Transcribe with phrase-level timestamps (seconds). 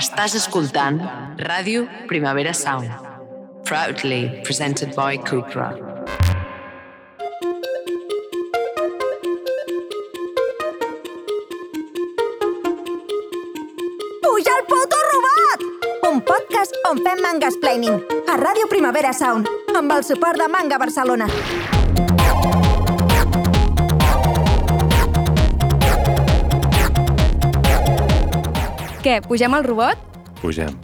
[0.00, 0.96] Estàs escoltant
[1.44, 2.88] Ràdio Primavera Sound.
[3.68, 5.66] Proudly presented by Cupra.
[14.24, 15.68] Puja el puto robot!
[16.08, 20.80] Un podcast on fem mangas planning a Ràdio Primavera Sound amb el suport de Manga
[20.80, 21.28] Barcelona.
[29.00, 30.00] Què, pugem al robot?
[30.42, 30.74] Pugem.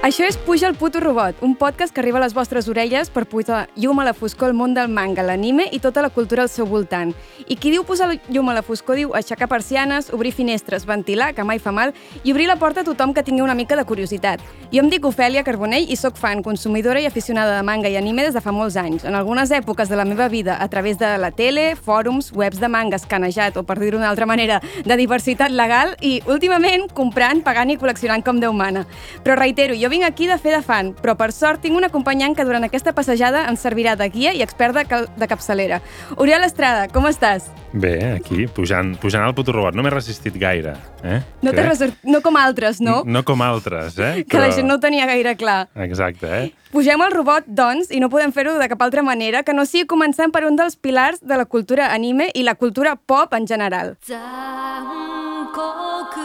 [0.00, 3.26] Això és Puja el puto robot, un podcast que arriba a les vostres orelles per
[3.28, 6.48] posar llum a la foscor al món del manga, l'anime i tota la cultura al
[6.48, 7.10] seu voltant.
[7.52, 11.44] I qui diu posar llum a la foscor diu aixecar persianes, obrir finestres, ventilar, que
[11.44, 11.92] mai fa mal,
[12.24, 14.40] i obrir la porta a tothom que tingui una mica de curiositat.
[14.72, 18.24] Jo em dic Ofèlia Carbonell i sóc fan, consumidora i aficionada de manga i anime
[18.24, 19.04] des de fa molts anys.
[19.04, 22.72] En algunes èpoques de la meva vida, a través de la tele, fòrums, webs de
[22.72, 27.68] manga escanejat o, per dir-ho d'una altra manera, de diversitat legal i, últimament, comprant, pagant
[27.68, 28.86] i col·leccionant com Déu mana.
[29.20, 32.35] Però reitero, jo vinc aquí de fer de fan, però per sort tinc un acompanyant
[32.35, 35.81] que durant aquesta passejada em servirà de guia i expert de, cal de capçalera.
[36.17, 37.49] Oriol Estrada, com estàs?
[37.73, 39.75] Bé, aquí, pujant, pujant al puto robot.
[39.75, 40.75] No m'he resistit gaire.
[41.03, 41.19] Eh?
[41.41, 41.65] No, Crec.
[41.67, 41.97] resort...
[42.03, 43.03] no com altres, no?
[43.05, 44.23] No com altres, eh?
[44.29, 45.67] Que la gent no ho tenia gaire clar.
[45.75, 46.53] Exacte, eh?
[46.71, 49.87] Pugem al robot, doncs, i no podem fer-ho de cap altra manera que no sigui
[49.87, 53.95] començant per un dels pilars de la cultura anime i la cultura pop en general.
[54.05, 56.19] 残酷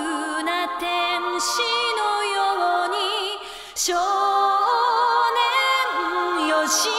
[0.44, 1.60] な天使
[1.96, 2.03] のように
[3.74, 3.98] 少年
[6.48, 6.91] よ神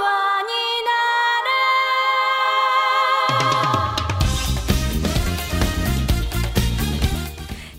[0.00, 0.48] 話に
[0.86, 0.88] な
[1.46, 1.48] れ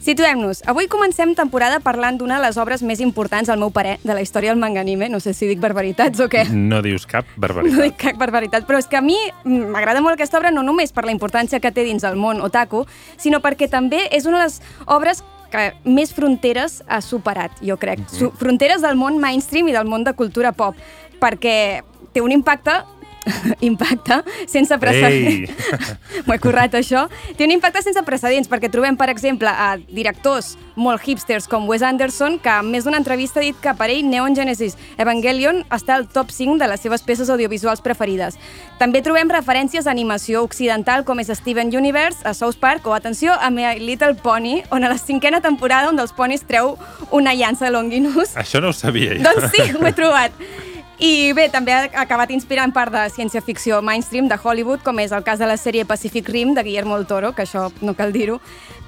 [0.01, 0.63] Situem-nos.
[0.65, 4.21] Avui comencem temporada parlant d'una de les obres més importants, al meu parer, de la
[4.25, 5.09] història del manga anime.
[5.13, 6.47] No sé si dic barbaritats o què.
[6.49, 7.83] No dius cap No barbaritat.
[7.85, 10.91] dic cap barbaritat, però és que a mi mm, m'agrada molt aquesta obra no només
[10.91, 14.49] per la importància que té dins el món otaku, sinó perquè també és una de
[14.49, 15.21] les obres
[15.56, 18.02] que més fronteres ha superat, jo crec.
[18.12, 20.76] Su fronteres del món mainstream i del món de cultura pop,
[21.22, 21.82] perquè
[22.12, 22.82] té un impacte
[23.60, 25.52] impacte sense precedents.
[26.26, 27.06] M'ho he currat, això.
[27.36, 31.82] Té un impacte sense precedents, perquè trobem, per exemple, a directors molt hipsters com Wes
[31.86, 35.96] Anderson, que en més d'una entrevista ha dit que per ell Neon Genesis Evangelion està
[35.96, 38.36] al top 5 de les seves peces audiovisuals preferides.
[38.78, 43.32] També trobem referències a animació occidental com és Steven Universe, a South Park o, atenció,
[43.32, 46.76] a My Little Pony, on a la cinquena temporada un dels ponis treu
[47.10, 48.36] una llança de Longinus.
[48.36, 49.24] Això no ho sabia jo.
[49.24, 50.36] Doncs sí, ho he trobat.
[50.98, 55.24] I bé, també ha acabat inspirant part de ciència-ficció mainstream de Hollywood, com és el
[55.26, 58.38] cas de la sèrie Pacific Rim de Guillermo del Toro, que això no cal dir-ho.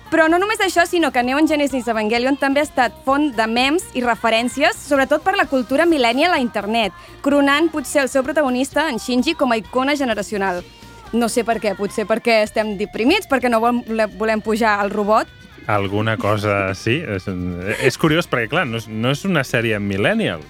[0.08, 3.84] Però no només això, sinó que Neon Genesis Evangelion també ha estat font de memes
[3.92, 8.96] i referències, sobretot per la cultura millennial a internet, coronant potser el seu protagonista, en
[8.96, 10.62] Shinji, com a icona generacional.
[11.12, 13.84] No sé per què, potser perquè estem deprimits, perquè no vol-
[14.16, 15.28] volem pujar al robot,
[15.68, 16.94] Alguna cosa, sí.
[17.04, 17.26] És,
[17.84, 20.40] és curiós perquè, clar, no és, no és una sèrie millennial.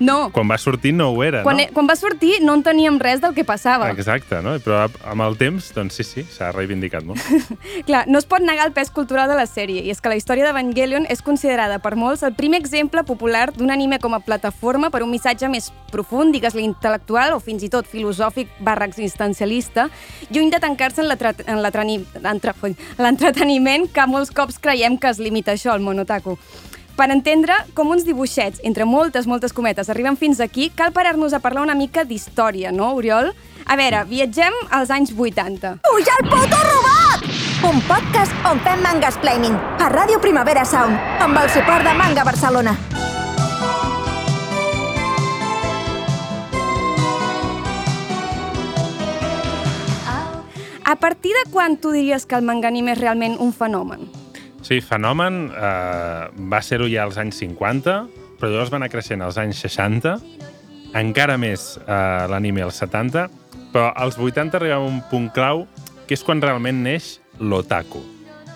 [0.00, 0.30] No.
[0.32, 1.66] Quan va sortir no ho era, Quan, no?
[1.74, 3.90] quan va sortir no enteníem res del que passava.
[3.90, 4.56] Exacte, no?
[4.64, 7.22] Però amb el temps, doncs sí, sí, s'ha reivindicat molt.
[7.88, 10.18] Clar, no es pot negar el pes cultural de la sèrie, i és que la
[10.18, 14.90] història d'Evangelion és considerada per molts el primer exemple popular d'un anime com a plataforma
[14.90, 19.88] per un missatge més profund, digues-li intel·lectual o fins i tot filosòfic barra existencialista,
[20.30, 21.06] lluny de tancar-se en
[21.46, 21.62] en
[23.04, 26.36] l'entreteniment que molts cops creiem que es limita això al monotaku.
[26.96, 31.42] Per entendre com uns dibuixets, entre moltes, moltes cometes, arriben fins aquí, cal parar-nos a
[31.44, 33.34] parlar una mica d'història, no, Oriol?
[33.68, 35.74] A veure, viatgem als anys 80.
[35.84, 37.28] Puja el puto robot!
[37.68, 42.24] Un podcast on fem mangas planning a Ràdio Primavera Sound amb el suport de Manga
[42.24, 42.72] Barcelona.
[50.86, 54.06] A partir de quan tu diries que el manga anime és realment un fenomen?
[54.66, 57.92] Sí, fenomen eh, va ser-ho ja als anys 50,
[58.40, 60.16] però llavors va anar creixent als anys 60,
[60.98, 63.28] encara més eh, l'anime als 70,
[63.70, 65.68] però als 80 arribava a un punt clau
[66.08, 68.02] que és quan realment neix l'otaku.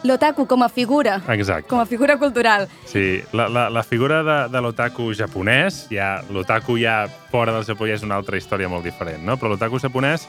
[0.03, 1.69] L'otaku com a figura, Exacte.
[1.71, 2.67] com a figura cultural.
[2.89, 7.87] Sí, la, la, la figura de, de l'otaku japonès, ja l'otaku ja fora del Japó
[7.87, 9.39] ja és una altra història molt diferent, no?
[9.39, 10.27] però l'otaku japonès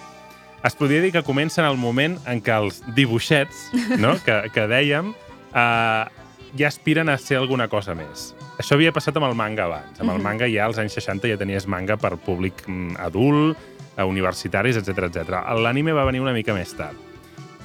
[0.62, 3.72] es podria dir que comença en el moment en què els dibuixets
[4.04, 4.14] no?
[4.22, 5.16] que, que dèiem
[5.54, 6.06] eh,
[6.58, 8.32] ja aspiren a ser alguna cosa més.
[8.60, 10.00] Això havia passat amb el manga abans.
[10.00, 13.58] Amb el manga ja als anys 60 ja tenies manga per públic mm, adult,
[13.98, 15.44] eh, universitaris, etc etc.
[15.60, 16.98] L'anime va venir una mica més tard.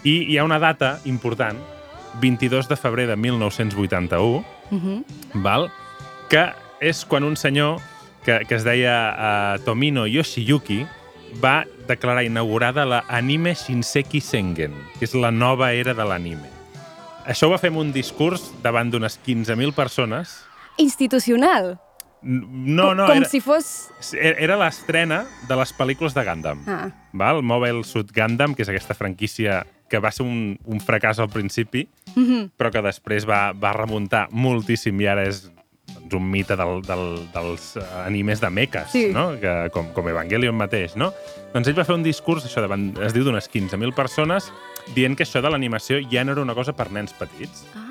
[0.04, 1.58] I hi ha una data important,
[2.22, 5.04] 22 de febrer de 1981, Uh -huh.
[5.34, 5.70] val?
[6.28, 7.80] que és quan un senyor
[8.24, 10.86] que, que es deia uh, Tomino Yoshiyuki
[11.42, 16.55] va declarar inaugurada la Anime Shinseki Sengen, que és la nova era de l'anime.
[17.26, 20.36] Això ho va fer amb un discurs davant d'unes 15.000 persones.
[20.78, 21.76] Institucional.
[22.22, 23.90] No, no, Com era, si fos...
[24.16, 26.62] era l'estrena de les pel·lícules de Gundam.
[26.66, 26.88] Ah.
[27.12, 27.42] Val?
[27.42, 31.84] Mobile Suit Gundam, que és aquesta franquícia que va ser un, un fracàs al principi,
[32.16, 32.52] Mhm.
[32.56, 35.44] però que després va, va remuntar moltíssim i ara és
[36.08, 37.04] doncs, un mite del, del,
[37.34, 39.08] dels eh, animes de meques, Sí.
[39.14, 39.32] no?
[39.40, 40.94] que, com, com Evangelion mateix.
[40.96, 41.12] No?
[41.54, 44.52] Doncs ell va fer un discurs, això davant, es diu d'unes 15.000 persones,
[44.94, 47.64] dient que això de l'animació ja no era una cosa per nens petits.
[47.74, 47.82] Ah.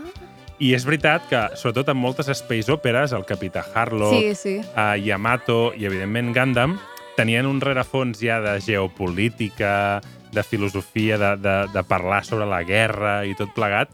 [0.59, 4.53] I és veritat que, sobretot en moltes space operes, el Capità Harlock, Sí, sí.
[4.77, 6.77] uh, Yamato i, evidentment, Gundam,
[7.17, 10.01] tenien un rerefons ja de geopolítica,
[10.31, 13.89] de filosofia, de, de, de parlar sobre la guerra i tot plegat,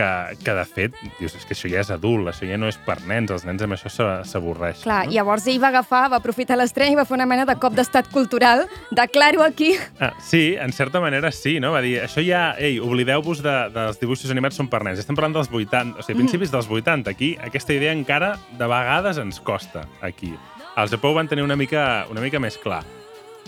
[0.00, 2.78] que, que de fet, dius, és que això ja és adult, això ja no és
[2.86, 4.84] per nens, els nens amb això s'avorreixen.
[4.86, 5.14] Clar, no?
[5.14, 8.08] llavors ell va agafar, va aprofitar l'estrena i va fer una mena de cop d'estat
[8.14, 8.64] cultural.
[8.96, 9.74] Declaro aquí...
[10.00, 11.74] Ah, sí, en certa manera sí, no?
[11.76, 15.02] Va dir, això ja, ei, oblideu-vos de, dels dibuixos animats són per nens.
[15.02, 17.12] Estem parlant dels 80, o sigui, principis dels 80.
[17.12, 20.32] Aquí, aquesta idea encara de vegades ens costa, aquí.
[20.80, 22.82] Al Japó ho van tenir una mica, una mica més clar.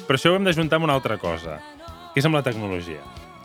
[0.05, 1.61] Però això ho hem d'ajuntar amb una altra cosa,
[2.13, 3.01] que és amb la tecnologia.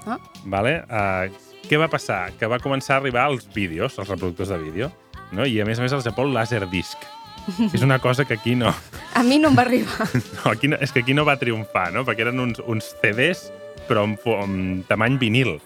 [0.07, 0.17] Ah.
[0.47, 0.79] Vale?
[0.87, 2.31] Uh, què va passar?
[2.39, 4.91] Que va començar a arribar els vídeos, els reproductors de vídeo,
[5.35, 5.45] no?
[5.45, 7.03] i a més a més al Japó el Laserdisc.
[7.73, 8.73] és una cosa que aquí no,
[9.15, 10.07] A mi no em va arribar.
[10.35, 12.03] no, aquí no, és que aquí no va triomfar, no?
[12.07, 13.47] Perquè eren uns, uns CDs,
[13.87, 15.57] però amb, amb tamany vinil.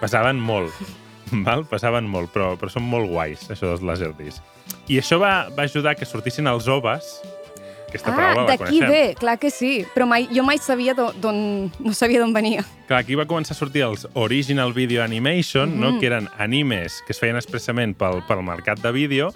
[0.00, 0.74] Pesaven molt,
[1.46, 1.64] val?
[1.70, 4.54] Pesaven molt, però, però són molt guais, això dels Laserdisc.
[4.90, 7.16] I això va, va ajudar que sortissin els OVAs,
[7.96, 8.90] aquesta Ah, paraula la d'aquí coneixem.
[8.90, 9.84] ve, clar que sí.
[9.94, 11.72] Però mai, jo mai sabia d'on-.
[11.80, 12.62] No sabia d'on venia.
[12.86, 15.80] Clar, aquí va començar a sortir els Original Video Animation, Mhm.
[15.80, 15.98] no?
[15.98, 19.32] que eren animes que es feien expressament pel, pel mercat de vídeo,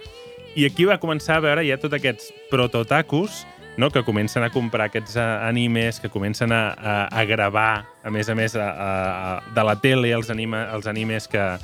[0.55, 3.47] i aquí va començar a veure ja tots aquests prototakus
[3.77, 3.91] no?
[3.91, 8.29] que comencen a comprar aquests eh, animes, que comencen a, a, a gravar, a més
[8.29, 11.57] a més, a, a, a, de la tele els, anima, els animes que,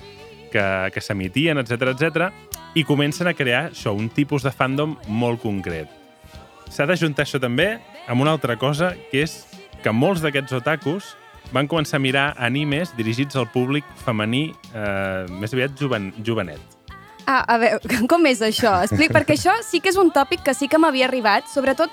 [0.53, 2.31] que, que s'emitien, etc etc
[2.77, 5.89] i comencen a crear això, un tipus de fandom molt concret.
[6.71, 7.77] S'ha d'ajuntar això també
[8.07, 9.45] amb una altra cosa, que és
[9.83, 11.15] que molts d'aquests otakus
[11.55, 16.61] van començar a mirar animes dirigits al públic femení eh, més aviat joven, jovenet.
[17.27, 18.77] Ah, a veure, com és això?
[18.87, 21.91] Explic, perquè això sí que és un tòpic que sí que m'havia arribat, sobretot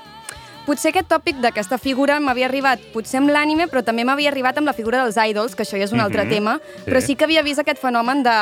[0.66, 4.68] potser aquest tòpic d'aquesta figura m'havia arribat potser amb l'ànime, però també m'havia arribat amb
[4.68, 6.84] la figura dels idols, que això ja és un altre Mhm, tema, sí.
[6.90, 8.38] però sí que havia vist aquest fenomen de,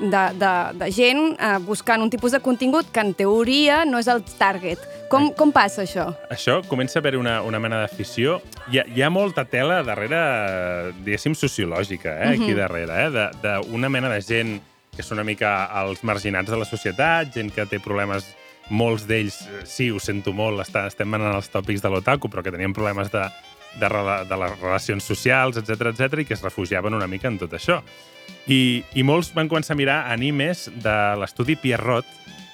[0.00, 4.06] de, de, de gent eh, buscant un tipus de contingut que en teoria no és
[4.08, 4.78] el target.
[5.08, 6.08] Com, com passa això?
[6.30, 8.40] Això comença a haver una, una mena d'afició.
[8.72, 12.56] Hi, ha, hi ha molta tela darrere, diguéssim, sociològica, eh, aquí Mhm.
[12.56, 13.30] darrere, eh, de-
[13.70, 14.60] d'una mena de gent
[14.96, 18.24] que són una mica els marginats de la societat, gent que té problemes
[18.70, 22.50] molts d'ells, sí, ho sento molt, està, estem anant als tòpics de l'otaku, però que
[22.54, 23.22] tenien problemes de,
[23.78, 27.38] de, rela- de les relacions socials, etc etc i que es refugiaven una mica en
[27.38, 27.82] tot això.
[28.50, 32.06] I, I molts van començar a mirar animes de l'estudi Pierrot,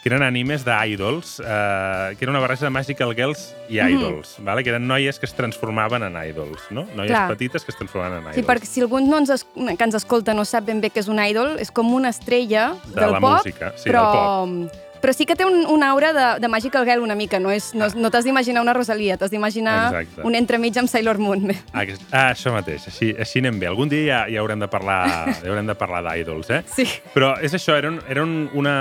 [0.02, 3.88] que eren animes d'idols, eh, que era una barreja de Magical Girls i Mhm.
[4.00, 4.64] idols, vale?
[4.64, 6.88] que eren noies que es transformaven en idols, no?
[6.96, 7.28] Noies Clar.
[7.28, 8.34] petites que es transformaven en idols.
[8.34, 10.98] Sí, perquè si algú no ens es, que ens escolta no sap ben bé què
[10.98, 14.68] és un idol, és com una estrella De del la pop, música, sí, però,
[15.02, 17.72] però sí que té un, una aura de, de Magical Girl una mica, no, és,
[17.74, 21.50] no, no t'has d'imaginar una Rosalia, t'has d'imaginar un entremig amb Sailor Moon.
[21.72, 23.66] Ah, ah, això mateix, així, així anem bé.
[23.70, 24.98] Algun dia ja, ja haurem de parlar,
[25.40, 26.60] ja haurem de parlar d'idols, eh?
[26.68, 26.84] Sí.
[27.14, 28.74] Però és això, era, un, era un, una,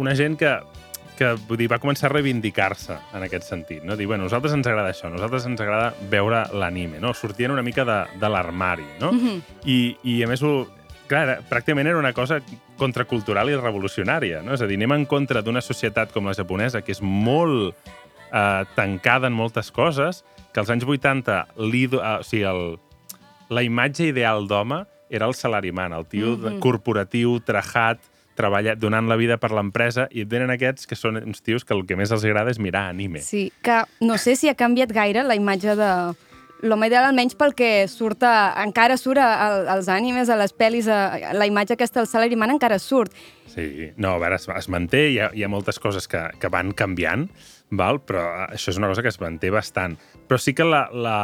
[0.00, 0.54] una gent que,
[1.18, 3.96] que vull dir, va començar a reivindicar-se en aquest sentit, no?
[3.98, 7.12] Dir, bueno, nosaltres ens agrada això, nosaltres ens agrada veure l'anime, no?
[7.14, 9.12] Sortien una mica de, de l'armari, no?
[9.12, 9.42] Mhm.
[9.68, 9.78] I,
[10.14, 10.42] I a més,
[11.12, 12.40] clar, pràcticament era una cosa
[12.80, 14.54] contracultural i revolucionària, no?
[14.56, 17.74] És a dir, anem en contra d'una societat com la japonesa, que és molt
[18.32, 22.78] eh, tancada en moltes coses, que als anys 80 l'ido, eh, o sigui, el,
[23.52, 26.58] la imatge ideal d'home era el salariman, el tio Mhm.
[26.64, 28.00] corporatiu, trajat,
[28.34, 31.74] treballat, donant la vida per l'empresa, i et venen aquests que són uns tios que
[31.76, 33.20] el que més els agrada és mirar anime.
[33.20, 35.90] Sí, que no sé si ha canviat gaire la imatge de
[36.62, 40.54] l'home ideal, almenys pel que surt a, encara surt a, a, als ànimes, a les
[40.54, 43.14] pel·lis, a, la imatge aquesta del Salaryman encara surt.
[43.52, 46.50] Sí, no, a veure, es, es manté, hi ha, hi ha moltes coses que, que
[46.52, 47.26] van canviant,
[47.70, 48.00] val?
[48.06, 49.98] però això és una cosa que es manté bastant.
[50.30, 51.16] Però sí que la, la,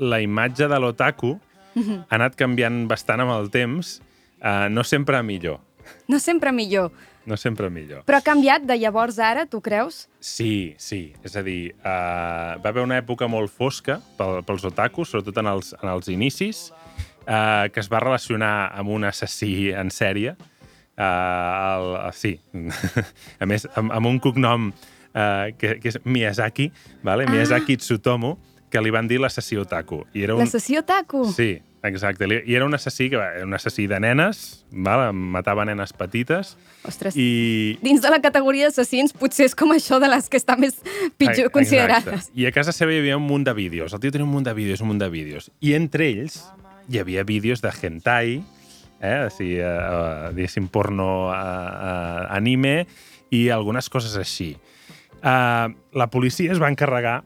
[0.00, 1.36] la imatge de l'otaku
[1.76, 3.98] ha anat canviant bastant amb el temps,
[4.40, 5.60] eh, no sempre a millor,
[6.08, 6.92] No sempre millor,
[7.26, 8.04] no sempre a millor.
[8.08, 10.06] però ha canviat de llavors ara, tu creus?
[10.20, 11.14] Sí, sí.
[11.24, 15.50] És a dir, uh, va haver una època molt fosca pel, pels otakus, sobretot en
[15.52, 16.70] els, en els inicis,
[17.26, 20.36] uh, que es va relacionar amb un assassí en sèrie.
[20.92, 22.36] Uh, el, uh, sí,
[23.42, 26.70] a més, amb, amb un cognom uh, que, que és Miyazaki,
[27.06, 27.26] vale?
[27.28, 27.32] Ah.
[27.32, 28.36] Miyazaki Tsutomu,
[28.72, 30.02] que li van dir l'assassí otaku.
[30.16, 30.40] I era un...
[30.40, 31.26] L'assassí otaku.
[31.36, 32.26] Sí, exacte.
[32.26, 35.12] I era un assassí que era un assassí de nenes, val?
[35.12, 36.56] matava nenes petites,
[36.88, 37.76] Ostres, i...
[37.84, 40.80] dins de la categoria d'assassins potser és com això de les que estan més
[41.20, 41.54] pitjor Exacte.
[41.58, 42.30] considerades.
[42.34, 43.92] I a casa seva hi havia un munt de vídeos.
[43.92, 45.50] El tio tenia un munt de vídeos, un munt de vídeos.
[45.60, 46.40] I entre ells
[46.88, 48.40] hi havia vídeos de hentai,
[49.02, 49.18] eh?
[49.26, 52.76] o sigui, eh, eh, diguéssim, porno eh, eh, anime
[53.30, 54.54] i algunes coses així.
[55.22, 57.20] Eh, la policia es va encarregar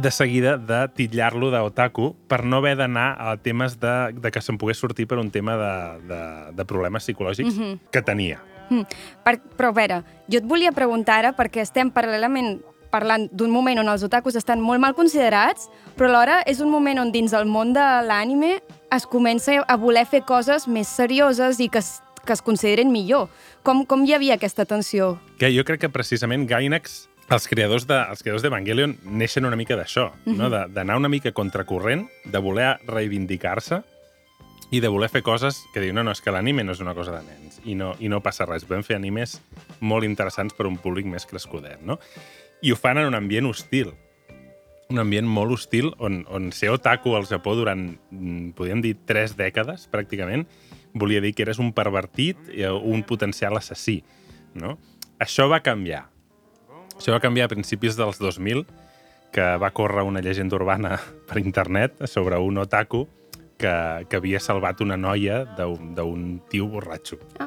[0.00, 4.58] de seguida de titllar-lo d'otaku per no haver d'anar a temes de, de que se'n
[4.58, 5.74] pogués sortir per un tema de,
[6.08, 6.22] de,
[6.54, 7.78] de problemes psicològics mm -hmm.
[7.90, 8.38] que tenia.
[8.70, 8.84] Mm.
[9.24, 13.78] Per, però a veure, jo et volia preguntar ara, perquè estem paral·lelament parlant d'un moment
[13.78, 17.44] on els otakus estan molt mal considerats, però alhora és un moment on dins el
[17.44, 18.60] món de l'ànime
[18.94, 23.28] es comença a voler fer coses més serioses i que es, que es consideren millor.
[23.62, 25.18] Com, com hi havia aquesta tensió?
[25.38, 29.76] Que jo crec que precisament Gainax, els creadors de, els creadors d'Evangelion, neixen una mica
[29.76, 30.36] d'això, mm -hmm.
[30.36, 30.50] no?
[30.50, 33.82] De- d'anar una mica contracorrent, de voler reivindicar-se
[34.70, 36.94] i de voler fer coses que diuen, no, no, és que l'anime no és una
[36.94, 38.64] cosa de nens i no, i no passa res.
[38.64, 39.40] Podem fer animes
[39.80, 41.98] molt interessants per a un públic més crescudet, no?
[42.60, 43.94] I ho fan en un ambient hostil.
[44.90, 49.36] Un ambient molt hostil on, on ser otaku al Japó durant, mm, podríem dir, tres
[49.36, 50.46] dècades, pràcticament,
[50.94, 54.02] volia dir que eres un pervertit i un potencial assassí,
[54.54, 54.78] no?
[55.18, 56.08] Això va canviar.
[56.98, 58.64] Això va canviar a principis dels 2000,
[59.30, 60.96] que va córrer una llegenda urbana
[61.28, 63.04] per internet sobre un otaku
[63.58, 63.70] que,
[64.10, 67.20] que havia salvat una noia d'un tio borratxo.
[67.38, 67.46] Ah.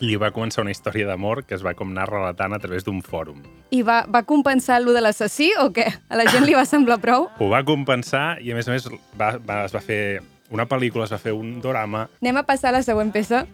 [0.00, 3.00] I va començar una història d'amor que es va com anar relatant a través d'un
[3.04, 3.40] fòrum.
[3.72, 5.86] I va, va compensar lo de l'assassí o què?
[6.08, 7.28] A la gent li va semblar prou?
[7.40, 11.04] Ho va compensar i, a més a més, va, va, es va fer una pel·lícula,
[11.08, 12.08] es va fer un drama.
[12.20, 13.44] Anem a passar a la següent peça.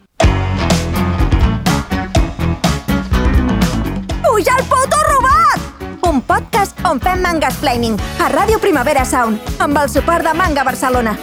[6.87, 11.17] On fem mangasplaining a Ràdio Primavera Sound amb el suport de Manga Barcelona.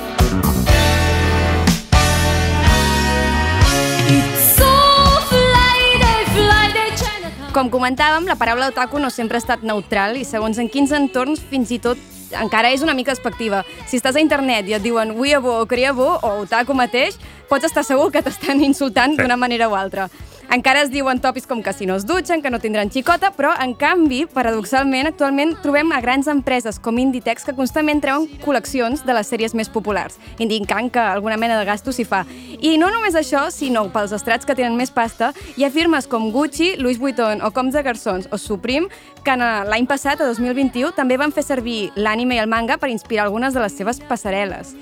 [7.54, 11.38] Com comentàvem, la paraula otaku no sempre ha estat neutral i segons en quins entorns
[11.52, 12.00] fins i tot
[12.34, 13.62] encara és una mica despectiva.
[13.86, 17.14] Si estàs a internet i et diuen weeaboo o criaboo o otaku mateix,
[17.48, 19.22] pots estar segur que t'estan insultant Sí.
[19.22, 20.08] d'una manera o altra.
[20.52, 23.54] Encara es diuen tòpics com que si no es dutxen, que no tindran xicota, però,
[23.62, 29.16] en canvi, paradoxalment, actualment trobem a grans empreses com Inditex que constantment treuen col·leccions de
[29.16, 32.24] les sèries més populars, indicant que alguna mena de gasto s'hi fa.
[32.60, 36.30] I no només això, sinó pels estrats que tenen més pasta, hi ha firmes com
[36.34, 38.92] Gucci, Louis Vuitton o Coms de Garçons o Supreme
[39.24, 43.24] que l'any passat, a 2021, també van fer servir l'ànime i el manga per inspirar
[43.24, 44.76] algunes de les seves passarel·les.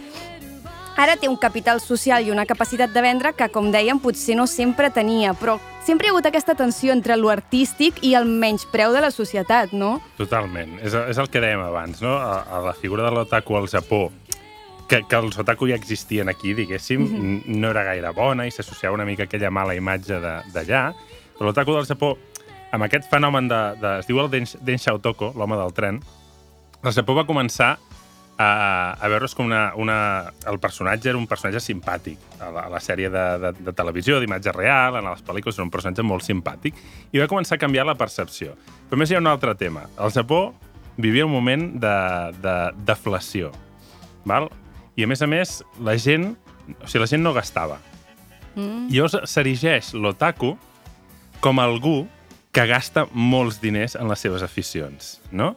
[1.02, 4.44] Ara té un capital social i una capacitat de vendre que, com dèiem, potser no
[4.46, 8.94] sempre tenia, però sempre hi ha hagut aquesta tensió entre lo artístic i el menyspreu
[8.94, 9.96] de la societat, no?
[10.20, 10.76] Totalment.
[10.78, 12.12] És, és el que dèiem abans, no?
[12.14, 14.04] A, a la figura de l'otaku al Japó,
[14.86, 17.58] que, que els otaku ja existien aquí, diguéssim, mm -hmm.
[17.58, 20.94] no era gaire bona i s'associava una mica a aquella mala imatge de- d'allà.
[21.34, 22.16] Però l'otaku del Japó,
[22.70, 23.74] amb aquest fenomen de...
[23.80, 24.78] de es diu el Den, Den
[25.34, 26.00] l'home del tren,
[26.84, 27.78] el Japó va començar
[28.38, 30.32] a, a veure's com una, una...
[30.48, 32.20] El personatge era un personatge simpàtic.
[32.40, 35.66] A la, a la sèrie de, de, de televisió, d'imatge real, en les pel·lícules, era
[35.66, 36.78] un personatge molt simpàtic.
[37.12, 38.56] I va començar a canviar la percepció.
[38.88, 39.86] Però més hi ha un altre tema.
[40.00, 40.42] El Japó
[40.96, 41.96] vivia un moment de,
[42.42, 42.56] de
[42.88, 43.52] deflació.
[44.28, 44.50] Val?
[44.96, 46.32] I a més a més, la gent...
[46.78, 47.80] O sigui, la gent no gastava.
[48.54, 48.88] Mm.
[48.92, 50.54] Llavors s'erigeix l'otaku
[51.42, 52.04] com algú
[52.52, 55.54] que gasta molts diners en les seves aficions, no?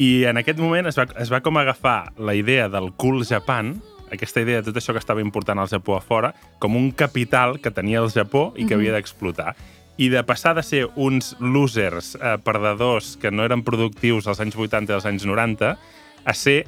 [0.00, 3.74] I en aquest moment es va, es va com agafar la idea del cool Japan,
[4.08, 7.58] aquesta idea de tot això que estava important al Japó a fora, com un capital
[7.60, 9.52] que tenia el Japó i que havia d'explotar.
[10.00, 14.56] I de passar de ser uns losers, eh, perdedors, que no eren productius als anys
[14.56, 15.74] 80 i als anys 90,
[16.24, 16.62] a ser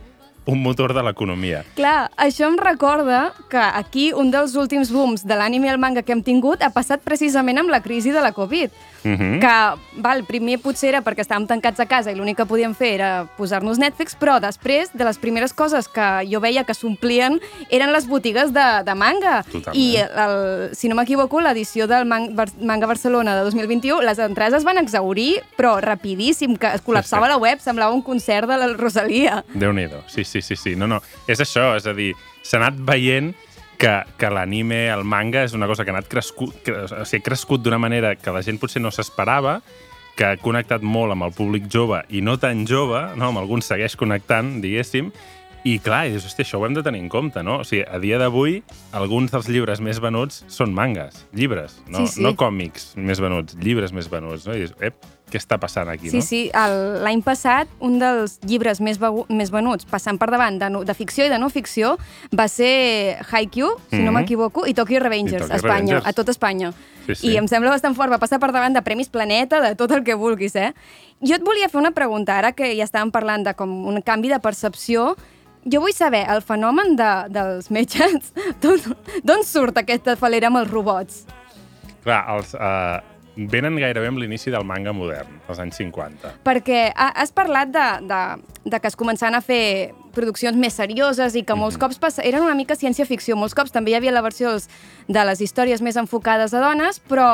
[0.46, 1.64] un motor de l'economia.
[1.76, 6.02] Clar, això em recorda que aquí un dels últims booms de l'ànime i el manga
[6.02, 8.70] que hem tingut ha passat precisament amb la crisi de la Covid.
[9.04, 9.38] Mm -hmm.
[9.40, 12.94] que, val, primer potser era perquè estàvem tancats a casa i l'únic que podíem fer
[12.94, 17.92] era posar-nos Netflix, però després, de les primeres coses que jo veia que s'omplien eren
[17.92, 19.42] les botigues de, de manga.
[19.42, 19.74] Totalment.
[19.74, 24.64] I, el, si no m'equivoco, l'edició del Man Manga Barcelona de 2021, les entrades es
[24.64, 27.32] van exaurir, però rapidíssim, que es col·lapsava Sí, sí.
[27.32, 29.44] la web, semblava un concert de la Rosalia.
[29.54, 30.76] déu nhi Sí, sí, sí, sí.
[30.78, 31.02] No, no.
[31.28, 33.34] És això, és a dir, s'ha anat veient
[33.82, 37.24] que, que l'anime, el manga, és una cosa que ha anat crescut, que, o sigui,
[37.26, 39.58] crescut d'una manera que la gent potser no s'esperava,
[40.16, 43.30] que ha connectat molt amb el públic jove i no tan jove, no?
[43.30, 45.10] amb alguns segueix connectant, diguéssim,
[45.64, 47.60] I clar, i dius, hòstia, això ho hem de tenir en compte, no?
[47.62, 48.56] O sigui, a dia d'avui,
[48.98, 52.22] alguns dels llibres més venuts són mangas, llibres, no, Sí, sí.
[52.24, 54.56] no còmics més venuts, llibres més venuts, no?
[54.58, 54.96] I dius, ep,
[55.30, 56.22] què està passant aquí, Sí, no?
[56.26, 58.98] sí, el- l'any passat un dels llibres més,
[59.30, 61.94] més venuts, passant per davant de, no, de ficció i de no ficció,
[62.36, 64.18] va ser Haikyuu, si no Mhm.
[64.18, 66.06] m'equivoco, i Tokyo Revengers, I Tokyo a Espanya, Revengers.
[66.06, 66.72] a tot Espanya.
[67.06, 67.28] Sí, sí.
[67.30, 70.02] I em sembla bastant fort, va passar per davant de Premis Planeta, de tot el
[70.02, 70.72] que vulguis, eh?
[71.22, 74.28] Jo et volia fer una pregunta, ara que ja estàvem parlant de com un canvi
[74.28, 75.16] de percepció,
[75.70, 78.32] jo vull saber, el fenomen de, dels metges,
[79.26, 81.24] d'on surt aquesta falera amb els robots?
[82.02, 82.98] Clar, els, uh,
[83.36, 86.32] venen gairebé amb l'inici del manga modern, als anys 50.
[86.44, 88.22] Perquè ha- has parlat de, de,
[88.74, 92.44] de que es començaven a fer produccions més serioses i que molts cops passa, eren
[92.44, 93.38] una mica ciència-ficció.
[93.38, 94.52] Molts cops també hi havia la versió
[95.08, 97.28] de les històries més enfocades a dones, però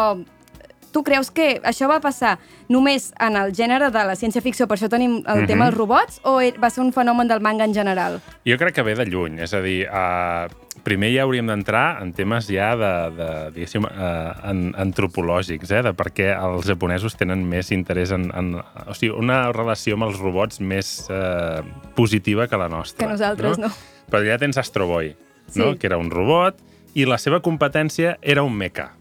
[0.93, 4.89] tu creus que això va passar només en el gènere de la ciència-ficció, per això
[4.89, 5.47] tenim el Mhm.
[5.47, 8.21] tema dels robots, o e- va ser un fenomen del manga en general?
[8.47, 10.49] Jo crec que ve de lluny, és a dir, uh,
[10.85, 15.93] primer ja hauríem d'entrar en temes ja de, de diguéssim, uh, en, antropològics, eh, de
[15.95, 18.55] per què els japonesos tenen més interès en, en...
[18.87, 21.63] O sigui, una relació amb els robots més uh,
[21.95, 23.07] positiva que la nostra.
[23.07, 23.69] Que nosaltres no.
[24.11, 25.15] Però ja tens Astro Boy,
[25.55, 25.73] no?
[25.73, 25.79] Sí.
[25.79, 26.57] que era un robot,
[26.95, 28.93] i la seva competència era un mecha.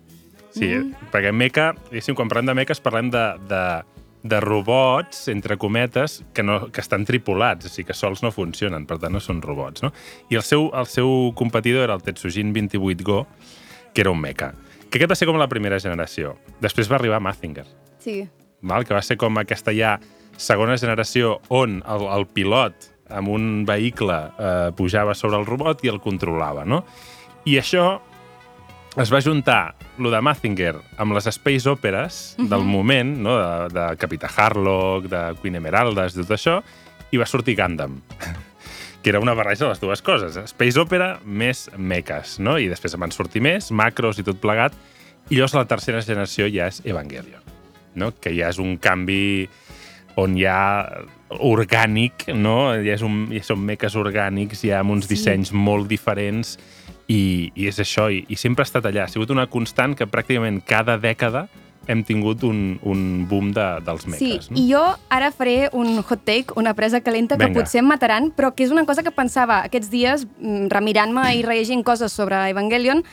[0.57, 1.11] Sí, mm.
[1.13, 3.63] perquè mecha, diguéssim, quan parlem de mechas parlem de, de,
[4.27, 8.87] de robots, entre cometes, que, no, que estan tripulats, o sigui que sols no funcionen,
[8.89, 9.85] per tant no són robots.
[9.85, 9.93] No?
[10.31, 13.21] I el seu, el seu competidor era el Tetsujin 28 Go,
[13.93, 14.53] que era un mecha.
[14.89, 16.35] Que aquest va ser com la primera generació.
[16.63, 17.65] Després va arribar Mazinger,
[18.03, 18.27] Sí.
[18.61, 18.85] val?
[18.85, 19.97] que va ser com aquesta ja
[20.37, 25.91] segona generació on el, el pilot amb un vehicle eh, pujava sobre el robot i
[25.91, 26.83] el controlava, no?
[27.47, 28.01] I això
[28.97, 32.49] es va juntar, lo de Mazinger, amb les space operes uh -huh.
[32.49, 33.37] del moment, no?
[33.37, 36.63] de, de Capità Harlock, de Queen Emeraldas, tot això,
[37.11, 38.01] i va sortir Gundam
[39.01, 40.35] que era una barreja de les dues coses.
[40.35, 42.57] Space Opera més meques, no?
[42.59, 44.73] I després en van sortir més, macros i tot plegat,
[45.29, 47.41] i llavors la tercera generació ja és Evangelion,
[47.95, 48.11] no?
[48.19, 49.47] que ja és un canvi
[50.15, 52.73] on hi ha orgànic, no?
[52.73, 55.15] Ja, és un, ja són meques orgànics, ja amb uns Sí.
[55.15, 56.57] dissenys molt diferents,
[57.07, 59.05] i, i és això, i, i sempre ha estat allà.
[59.05, 61.47] Ha sigut una constant que pràcticament cada dècada
[61.88, 64.49] hem tingut un, un boom de, dels Sí, meques.
[64.51, 64.58] no?
[64.60, 67.62] i jo ara faré un hot take, una presa calenta que Vinga.
[67.62, 71.43] potser em mataran, però que és una cosa que pensava aquests dies, mm, remirant-me i
[71.47, 73.03] rellegint coses sobre Evangelion,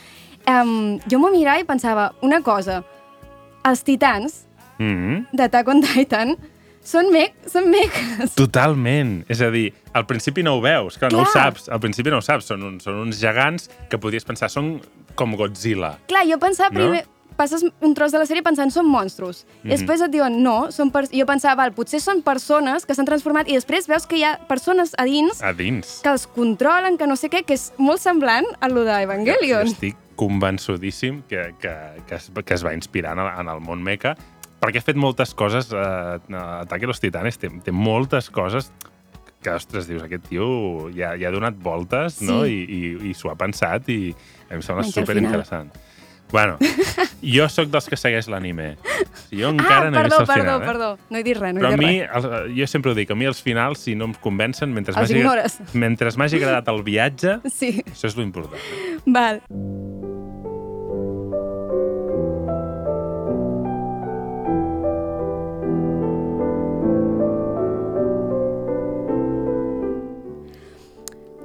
[0.47, 2.83] um, jo m'ho mirava i pensava una cosa,
[3.63, 4.41] els titans
[4.77, 5.25] Mm -hmm.
[5.31, 6.35] d'Attack on Titan
[6.85, 8.35] són, mec són meques.
[8.37, 9.23] Totalment.
[9.31, 11.49] És a dir, al principi no ho veus, clar, no ho Clar.
[11.49, 11.67] saps.
[11.73, 12.45] Al principi no ho saps.
[12.53, 14.77] Són, uns, són uns gegants que podries pensar, són
[15.15, 15.95] com Godzilla.
[16.07, 16.79] Clar, jo pensava No?
[16.85, 17.03] primer...
[17.35, 19.41] Passes un tros de la sèrie pensant són monstros.
[19.65, 19.73] Mhm.
[19.73, 21.01] Després et diuen no, són per...
[21.11, 24.37] jo pensava, val, potser són persones que s'han transformat i després veus que hi ha
[24.47, 25.97] persones a dins A dins.
[26.01, 29.67] que els controlen, que no sé què, que és molt semblant a lo Jo d'Evangelion.
[29.67, 31.73] estic convençudíssim que, que,
[32.07, 34.15] que, es, que es va inspirar en el, en el món mecha,
[34.61, 38.71] perquè ha fet moltes coses, eh, Ataque a los Titanes té, té moltes coses
[39.45, 40.45] que, ostres, dius, aquest tio
[40.95, 42.25] ja, ja ha donat voltes, Sí.
[42.25, 42.43] no?
[42.49, 43.99] I, i, i s'ho ha pensat i
[44.49, 45.69] em sembla Menys superinteressant.
[46.31, 46.55] Bueno,
[47.35, 48.71] jo sóc dels que segueix l'anime.
[49.29, 50.65] Jo encara ah, no he perdó, vist el perdó, final, eh?
[50.65, 50.87] perdó.
[51.13, 52.25] No he dit res, no Però he a dit mi, res.
[52.25, 54.95] el, jo sempre ho dic, a mi els finals, si no em convencen, mentre
[56.17, 58.57] m'hagi agradat el viatge, Sí, això és lo important.
[59.05, 59.43] val.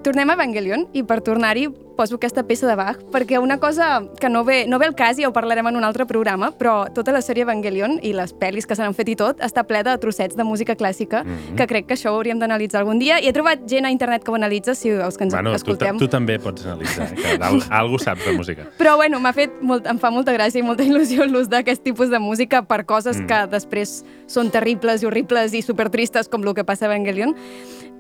[0.02, 1.66] Tornem a Evangelion i per tornar-hi
[2.00, 5.18] poso aquesta peça de Bach perquè una cosa que no ve, no ve al cas
[5.18, 8.32] i ja ho parlarem en un altre programa, però tota la sèrie Evangelion i les
[8.32, 11.56] pel·lis que s'han fet i tot està ple de trossets de música clàssica Mhm.
[11.58, 14.24] que crec que això ho hauríem d'analitzar algun dia i he trobat gent a internet
[14.24, 15.98] que ho analitza si els que ens Bueno, tu, escoltem.
[15.98, 18.64] tu també pots analitzar, eh, que al, algú saps de música.
[18.78, 22.08] Però bueno, m'ha fet molt, em fa molta gràcia i molta il·lusió l'ús d'aquest tipus
[22.08, 23.26] de música per coses Mm.
[23.26, 27.36] que després són terribles i horribles i supertristes com el que passa a Evangelion.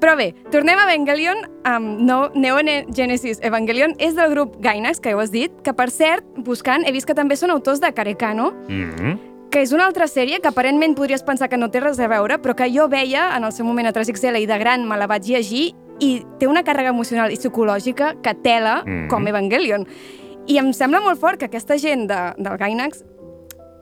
[0.00, 5.10] Però bé, tornem a Evangelion amb no, Neon Genesis Evangelion és del grup Gainax, que
[5.12, 7.92] ja ho has dit, que per cert, buscant, he vist que també són autors de
[7.92, 9.18] Karekano, Mm -hmm.
[9.50, 12.38] que és una altra sèrie que aparentment podries pensar que no té res a veure,
[12.40, 15.06] però que jo veia en el seu moment a 3XL i de gran me la
[15.06, 19.08] vaig llegir i té una càrrega emocional i psicològica que tela Mhm.
[19.08, 19.86] com Evangelion.
[20.46, 23.04] I em sembla molt fort que aquesta gent de, del Gainax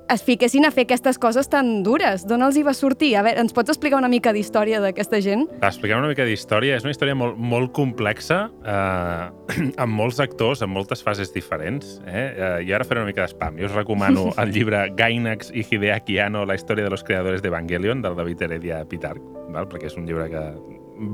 [0.08, 2.24] es fiquessin a fer aquestes coses tan dures.
[2.28, 3.10] D'on els hi va sortir?
[3.18, 5.44] A veure, ens pots explicar una mica d'història d'aquesta gent?
[5.60, 6.78] Explicar una mica d'història.
[6.78, 11.98] És una història molt, molt complexa, eh, amb molts actors, en moltes fases diferents.
[12.06, 12.24] Eh?
[12.24, 13.60] Eh, I ara faré una mica d'espam.
[13.60, 18.02] Jo us recomano el llibre Gainax i Hideaki Anno, la història de los creadores d'Evangelion,
[18.04, 19.68] del David Heredia Pitarch, val?
[19.68, 20.44] perquè és un llibre que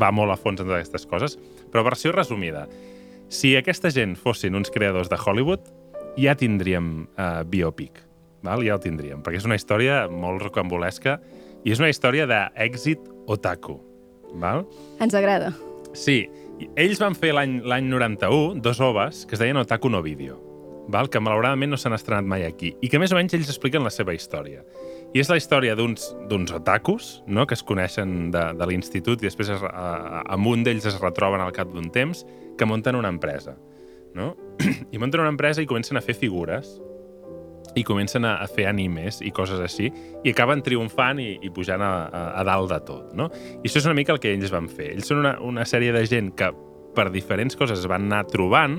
[0.00, 1.38] va molt a fons en totes aquestes coses.
[1.72, 2.68] Però versió resumida.
[3.32, 5.66] Si aquesta gent fossin uns creadors de Hollywood,
[6.20, 7.98] ja tindríem uh, biopic.
[8.44, 8.64] Val?
[8.66, 11.18] Ja el tindríem, perquè és una història molt rocambolesca
[11.64, 13.78] i és una història d'èxit otaku.
[14.40, 14.66] Val?
[15.00, 15.52] Ens agrada.
[15.96, 16.24] Sí,
[16.78, 20.36] ells van fer l'any l'any 91 dos oves que es deien Otaku no Video,
[20.88, 21.08] val?
[21.08, 23.92] que malauradament no s'han estrenat mai aquí, i que més o menys ells expliquen la
[23.94, 24.64] seva història.
[25.14, 29.28] I és la història d'uns d'uns otakus, no?, que es coneixen de, de l'institut i
[29.28, 32.24] després es, a, amb un d'ells es retroben al cap d'un temps,
[32.58, 33.54] que munten una empresa,
[34.18, 34.32] no?
[34.94, 36.74] I munten una empresa i comencen a fer figures,
[37.74, 39.90] i comencen a, a fer animes i coses així,
[40.22, 43.28] i acaben triomfant i, i pujant a, a, a dalt de tot, no?
[43.60, 44.92] I això és una mica el que ells van fer.
[44.94, 46.52] Ells són una, una sèrie de gent que
[46.94, 48.78] per diferents coses es van anar trobant.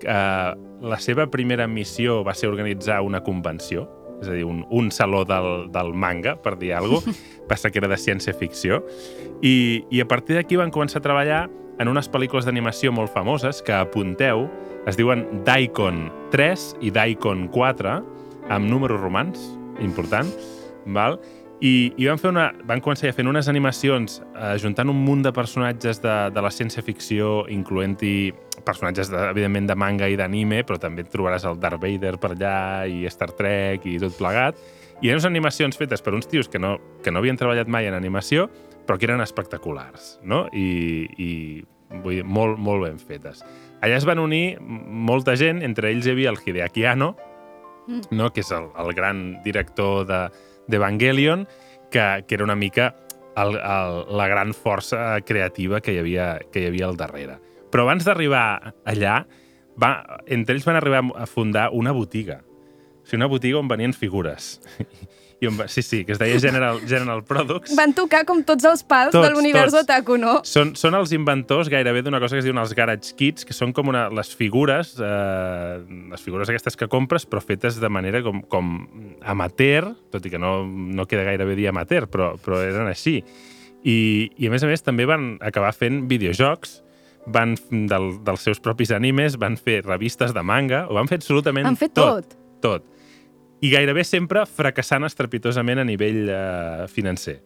[0.00, 3.88] Eh, la seva primera missió va ser organitzar una convenció,
[4.20, 7.16] és a dir, un, un saló del, del manga, per dir alguna cosa,
[7.50, 8.84] passa que era de ciència-ficció,
[9.42, 11.46] i, i a partir d'aquí van començar a treballar
[11.80, 14.44] en unes pel·lícules d'animació molt famoses que apunteu,
[14.88, 17.94] es diuen Daikon 3 i Daikon 4,
[18.50, 19.40] amb números romans,
[19.80, 20.28] important,
[20.86, 21.20] val?
[21.60, 25.32] I, i van, fer una, van començar ja fent unes animacions eh, un munt de
[25.32, 28.32] personatges de, de la ciència-ficció, incloent-hi
[28.64, 32.86] personatges, de, evidentment, de manga i d'anime, però també trobaràs el Darth Vader per allà
[32.88, 34.56] i Star Trek i tot plegat.
[35.00, 37.88] I eren unes animacions fetes per uns tios que no, que no havien treballat mai
[37.88, 38.48] en animació,
[38.86, 40.46] però que eren espectaculars, no?
[40.56, 41.30] I, i
[42.00, 43.44] vull dir, molt, molt ben fetes.
[43.84, 47.14] Allà es van unir molta gent, entre ells hi havia el Hideaki Anno,
[47.88, 48.30] no?
[48.32, 50.24] que és el, el gran director de
[50.70, 51.46] d'Evangelion,
[51.90, 52.94] que, que era una mica
[53.36, 57.38] el, el, la gran força creativa que hi havia, que hi havia al darrere.
[57.70, 59.20] Però abans d'arribar allà,
[59.80, 59.90] va,
[60.26, 62.40] entre ells van arribar a fundar una botiga.
[63.00, 64.58] O sigui, una botiga on venien figures.
[65.40, 67.72] I on va, sí, sí, que es deia General, General Products.
[67.78, 70.34] Van tocar com tots els pals Tots, de l'univers otaku, no?
[70.44, 73.72] Són, són els inventors gairebé d'una cosa que es diuen els Garage Kits, que són
[73.76, 75.78] com una, les figures, eh,
[76.12, 78.74] les figures aquestes que compres, però fetes de manera com, com
[79.24, 83.22] amateur, tot i que no, no queda gairebé dir amateur, però, però eren així.
[83.80, 83.96] I,
[84.36, 86.82] I a més a més també van acabar fent videojocs,
[87.32, 91.68] van del, dels seus propis animes, van fer revistes de manga, ho van fer absolutament
[91.68, 92.28] Han fet tot.
[92.28, 92.40] tot.
[92.60, 92.88] Tot.
[93.60, 97.40] I gairebé sempre fracassant estrepitosament a nivell eh, financer.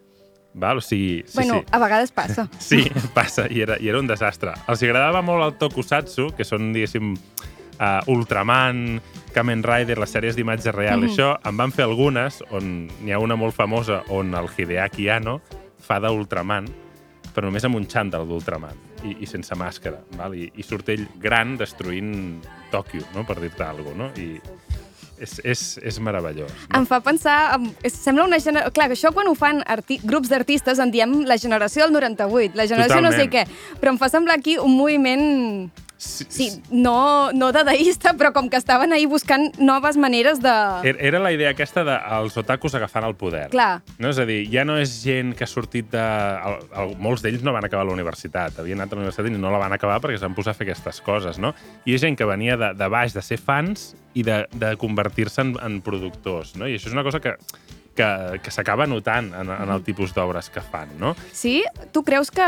[0.55, 0.79] Val?
[0.79, 1.67] O sigui, sí, bueno, sí.
[1.73, 2.49] a vegades passa.
[2.63, 4.55] Sí, passa, i era, i era un desastre.
[4.71, 7.17] Els agradava molt el tokusatsu, que són, diguéssim,
[7.81, 9.01] uh, Ultraman,
[9.35, 11.11] Kamen Rider, les sèries d'imatge real, mm.
[11.11, 15.41] això, en van fer algunes, on n'hi ha una molt famosa on el Hideaki Anno
[15.85, 16.71] fa d'Ultraman,
[17.35, 20.37] però només amb un xandall d'Ultraman i, i sense màscara, val?
[20.39, 22.39] I, i surt ell gran destruint
[22.71, 23.27] Tòquio, no?
[23.27, 24.13] per dir-te alguna cosa, no?
[24.15, 24.84] I
[25.19, 26.51] és, és, és meravellós.
[26.69, 26.81] No?
[26.81, 27.59] Em fa pensar...
[27.83, 28.73] és- Sembla una generació...
[28.75, 30.01] Clar, que això quan ho fan arti...
[30.03, 33.45] grups d'artistes en diem la generació del 98, la generació no sé què.
[33.47, 33.81] Totalment.
[33.81, 35.71] Però em fa semblar aquí un moviment...
[35.97, 40.53] Sí, Sí, no, no dadaista, però com que estaven ahí buscant noves maneres de...
[40.85, 43.47] Era era la idea aquesta dels otakus agafant el poder.
[43.53, 43.83] Clar.
[43.99, 44.11] No?
[44.11, 46.03] És a dir, ja no és gent que ha sortit de...
[46.03, 48.59] El, el, molts d'ells no van acabar la universitat.
[48.61, 50.59] Havien anat a la universitat i no la van acabar perquè es van posar a
[50.59, 51.55] fer aquestes coses, no?
[51.87, 55.47] I és gent que venia de, de baix, de ser fans i de, de convertir-se
[55.47, 56.69] en, en productors, no?
[56.69, 57.37] I això és una cosa que,
[57.95, 58.09] que,
[58.43, 61.15] que s'acaba notant en, en el tipus d'obres que fan, no?
[61.33, 61.63] Sí?
[61.93, 62.47] Tu creus que,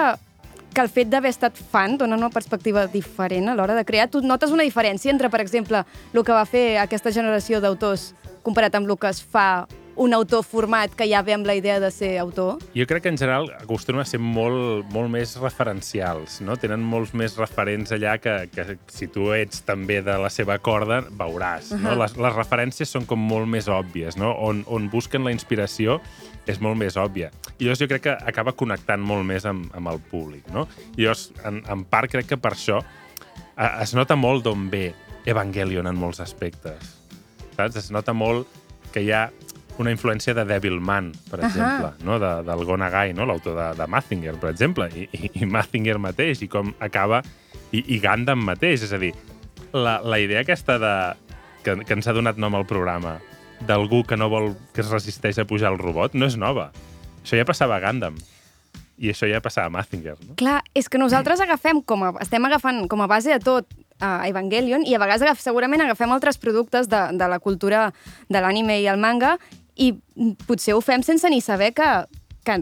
[0.76, 4.10] que el fet d'haver estat fan dona una perspectiva diferent a l'hora de crear?
[4.12, 5.80] Tu notes una diferència entre, per exemple,
[6.12, 8.10] el que va fer aquesta generació d'autors
[8.44, 9.64] comparat amb el que es fa
[9.96, 12.60] un autor format que ja ve amb la idea de ser autor?
[12.76, 16.58] Jo crec que en general acostumen a ser molt, molt més referencials, no?
[16.60, 21.00] Tenen molts més referents allà que, que si tu ets també de la seva corda,
[21.08, 21.96] veuràs, no?
[21.96, 24.34] Les, les referències són com molt més òbvies, no?
[24.36, 25.98] On, on busquen la inspiració
[26.46, 27.32] és molt més òbvia.
[27.56, 30.68] I llavors jo crec que acaba connectant molt més amb, amb el públic, no?
[30.94, 34.90] I llavors, en, en part, crec que per això eh, es nota molt d'on ve
[35.26, 36.92] Evangelion en molts aspectes.
[37.56, 37.80] Saps?
[37.80, 38.46] Es nota molt
[38.94, 39.24] que hi ha
[39.82, 41.48] una influència de Devilman, per Ahà.
[41.48, 42.18] exemple, no?
[42.22, 43.26] de, del Gonagai, no?
[43.28, 47.22] l'autor de, de Mazinger, per exemple, i, i, i Mazinger mateix, i com acaba,
[47.72, 49.12] i, i Gundam mateix, és a dir,
[49.72, 50.94] la, la idea aquesta de,
[51.64, 53.18] que, que ens ha donat nom al programa,
[53.66, 56.70] d'algú que no vol, que es resisteix a pujar al robot, no és nova.
[57.22, 58.18] Això ja passava a Gundam.
[58.96, 60.36] I això ja passava a Mazinger, no?
[60.40, 63.68] Clar, és que nosaltres agafem com a, estem agafant com a base de tot
[64.00, 67.90] a Evangelion i a vegades segurament agafem altres productes de, de la cultura
[68.28, 69.36] de l'anime i el manga
[69.76, 69.92] i
[70.48, 71.88] potser ho fem sense ni saber que,
[72.46, 72.60] que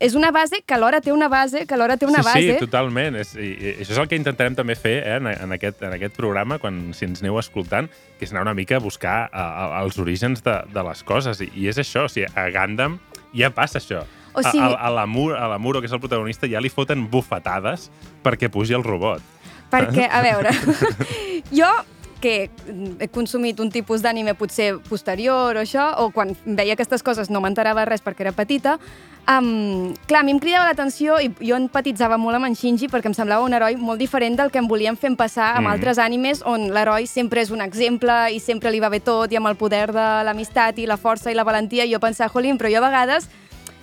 [0.00, 2.42] és una base que alhora té una base, que alhora té una sí, base.
[2.54, 3.18] Sí, totalment.
[3.20, 5.94] És, i, i això és el que intentarem també fer eh, en, en, aquest, en
[5.96, 9.44] aquest programa, quan si ens aneu escoltant, que és anar una mica a buscar a,
[9.44, 11.42] a, els orígens de, de les coses.
[11.44, 12.98] I, I és això, o sigui, a Gundam
[13.36, 14.04] ja passa això.
[14.34, 17.90] O sigui- a, a, a l'Amuro, que és el protagonista, ja li foten bufetades
[18.24, 19.22] perquè pugi el robot.
[19.74, 20.52] Perquè, a veure,
[21.58, 21.70] jo
[22.24, 22.48] que
[23.04, 27.42] he consumit un tipus d'ànime potser posterior o això, o quan veia aquestes coses no
[27.44, 28.78] m'enterava res perquè era petita,
[29.28, 33.12] um, clar, a mi em cridava l'atenció i jo empatitzava molt amb en Shinji perquè
[33.12, 35.72] em semblava un heroi molt diferent del que em volien fer passar amb Mm.
[35.76, 39.36] altres ànimes on l'heroi sempre és un exemple i sempre li va bé tot i
[39.36, 42.56] amb el poder de l'amistat i la força i la valentia i jo pensava, jolín,
[42.56, 43.28] però jo a vegades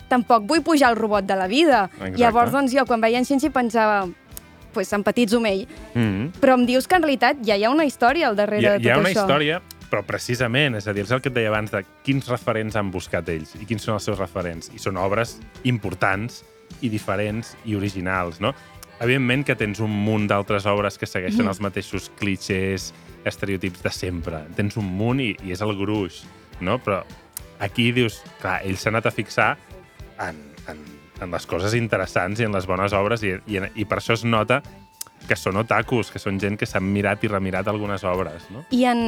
[0.10, 1.86] tampoc vull pujar al robot de la vida.
[1.93, 2.17] Exacte.
[2.19, 4.10] Llavors, doncs, jo quan veia en Shinji pensava,
[4.74, 5.68] pues, empatitzo amb ell.
[5.94, 6.32] Mm -hmm.
[6.42, 8.72] Però em dius que en realitat ja hi ha una història al darrere Hi ha,
[8.72, 9.24] de tot hi ha una això.
[9.24, 12.76] història, però precisament, és a dir, és el que et deia abans, de quins referents
[12.76, 14.72] han buscat ells i quins són els seus referents.
[14.74, 16.44] I són obres importants
[16.82, 18.54] i diferents i originals, no?
[19.02, 22.94] Evidentment que tens un munt d'altres obres que segueixen els mateixos clichés,
[23.26, 24.44] estereotips de sempre.
[24.56, 26.22] Tens un munt i, i és el gruix,
[26.62, 26.78] no?
[26.80, 27.02] Però
[27.60, 29.56] aquí dius, clar, ells s'han anat a fixar
[30.22, 30.38] en,
[30.70, 30.84] en,
[31.22, 34.26] en les coses interessants i en les bones obres i, i, i per això es
[34.26, 34.62] nota
[35.28, 38.66] que són otakus, que són gent que s'han mirat i remirat algunes obres, no?
[38.74, 39.02] I en,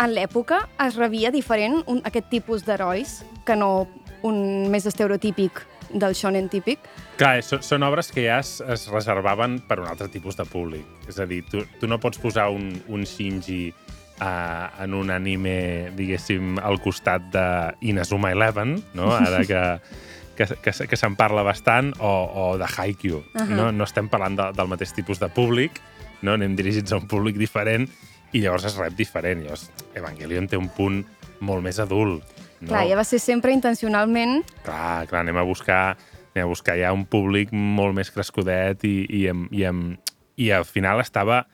[0.00, 3.86] en l'època es rebia diferent un, aquest tipus d'herois que no
[4.26, 6.80] un més estereotípic del shonen típic.
[7.20, 10.86] Clar, són, són obres que ja es, es reservaven per un altre tipus de públic.
[11.08, 15.92] És a dir, tu, tu no pots posar un, un Shinji uh, en un anime,
[15.96, 17.46] diguéssim, al costat de
[17.92, 19.12] Inazuma Eleven, no?
[19.14, 19.62] ara que,
[20.36, 23.18] que, que, que se'n parla bastant, o, o de Haikyuu.
[23.18, 23.56] Uh -huh.
[23.56, 23.72] no?
[23.72, 25.80] no estem parlant de, del mateix tipus de públic,
[26.22, 26.32] no?
[26.32, 27.88] anem dirigits a un públic diferent
[28.32, 29.42] i llavors es rep diferent.
[29.42, 31.04] Llavors, Evangelion té un punt
[31.40, 32.22] molt més adult.
[32.60, 32.68] No?
[32.68, 34.44] Clar, ja va ser sempre intencionalment...
[34.64, 35.96] Clar, clar, anem a buscar
[36.34, 39.96] anem a buscar ja un públic molt més crescudet i, i, i, amb,
[40.36, 41.46] i al final estava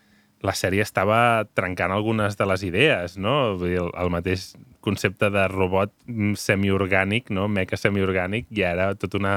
[0.42, 3.56] la sèrie estava trencant algunes de les idees, no?
[3.60, 4.52] Vull dir, el, el mateix
[4.82, 7.46] concepte de robot mm, semiorgànic, no?
[7.48, 9.36] meca semiorgànic, ja era tota una,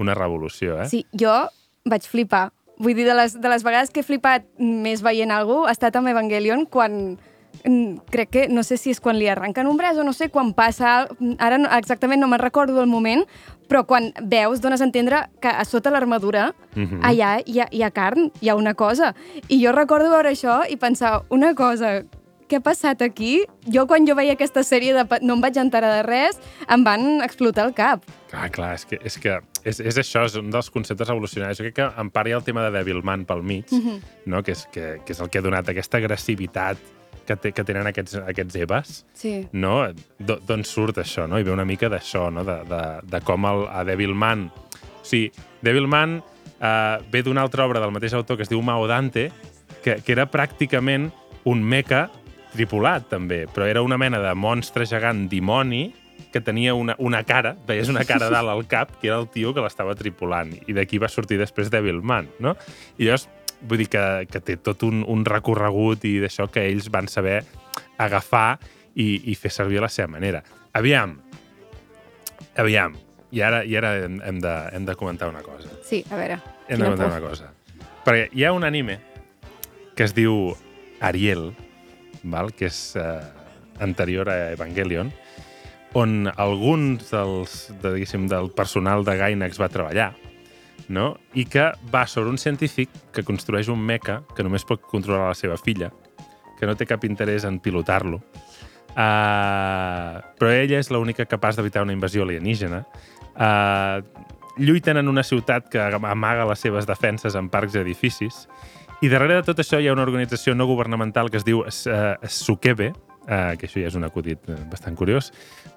[0.00, 0.88] una revolució, eh?
[0.90, 1.34] Sí, jo
[1.88, 2.48] vaig flipar.
[2.82, 5.98] Vull dir, de les, de les vegades que he flipat més veient alguna ha estat
[6.00, 7.18] amb Evangelion quan
[7.62, 10.30] mm, crec que, no sé si és quan li arrenquen un braç o no sé,
[10.32, 11.02] quan passa,
[11.38, 13.26] ara exactament no me'n recordo el moment,
[13.72, 17.00] però quan veus, dones a entendre que a sota l'armadura Mhm.
[17.02, 19.14] allà hi ha, hi ha carn, hi ha una cosa.
[19.48, 22.02] I jo recordo veure això i pensar, una cosa,
[22.48, 23.46] què ha passat aquí?
[23.64, 26.36] Jo, quan jo veia aquesta sèrie, de, no em vaig enterar de res,
[26.68, 28.04] em van explotar el cap.
[28.30, 31.56] Clar, clar, és que és, que és, és això, és un dels conceptes revolucionaris.
[31.56, 33.64] Jo crec que en part hi ha el tema de Devilman pel mig,
[34.26, 34.42] no?
[34.42, 36.76] que, és, que, que és el que ha donat aquesta agressivitat
[37.26, 38.92] que, té, que tenen aquests, aquests Evas.
[39.14, 39.46] Sí.
[39.52, 39.88] no?
[40.18, 41.38] Do- D'on surt això, no?
[41.38, 42.44] I ve una mica d'això, no?
[42.44, 42.82] De, de,
[43.12, 44.48] de com el, a Devilman...
[45.02, 45.32] O sigui,
[45.62, 46.20] Devilman
[46.60, 49.28] eh, ve d'una altra obra del mateix autor que es diu Mao Dante,
[49.82, 51.08] que, que era pràcticament
[51.50, 52.04] un mecha
[52.52, 55.88] tripulat, també, però era una mena de monstre gegant dimoni
[56.32, 59.50] que tenia una, una cara, veies una cara dalt al cap, que era el tio
[59.52, 60.52] que l'estava tripulant.
[60.68, 62.54] I d'aquí va sortir després Devilman, no?
[62.96, 63.26] I llavors,
[63.68, 67.42] vull dir que, que té tot un, un recorregut i d'això que ells van saber
[68.02, 68.58] agafar
[68.94, 70.42] i, i fer servir a la seva manera.
[70.76, 71.16] Aviam,
[72.58, 72.96] aviam,
[73.32, 75.70] i ara, i ara hem, hem, de, hem de comentar una cosa.
[75.86, 76.38] Sí, a veure.
[76.68, 77.16] Hem de comentar por.
[77.16, 77.52] una cosa.
[78.02, 78.98] Perquè hi ha un anime
[79.96, 80.54] que es diu
[81.00, 81.52] Ariel,
[82.22, 82.52] val?
[82.56, 83.20] que és eh,
[83.82, 85.12] anterior a Evangelion,
[85.98, 90.12] on alguns dels, de, diguéssim, del personal de Gainax va treballar,
[90.88, 91.16] no?
[91.34, 95.38] i que va sobre un científic que construeix un mecha que només pot controlar la
[95.38, 95.92] seva filla,
[96.58, 98.20] que no té cap interès en pilotar-lo,
[98.96, 102.84] uh, però ella és l'única capaç d'evitar una invasió alienígena.
[103.32, 104.02] Uh,
[104.58, 108.46] lluiten en una ciutat que amaga les seves defenses en parcs i edificis,
[109.02, 111.72] i darrere de tot això hi ha una organització no governamental que es diu uh,
[112.28, 112.92] Sukebe,
[113.24, 115.32] uh, que això ja és un acudit eh, bastant curiós,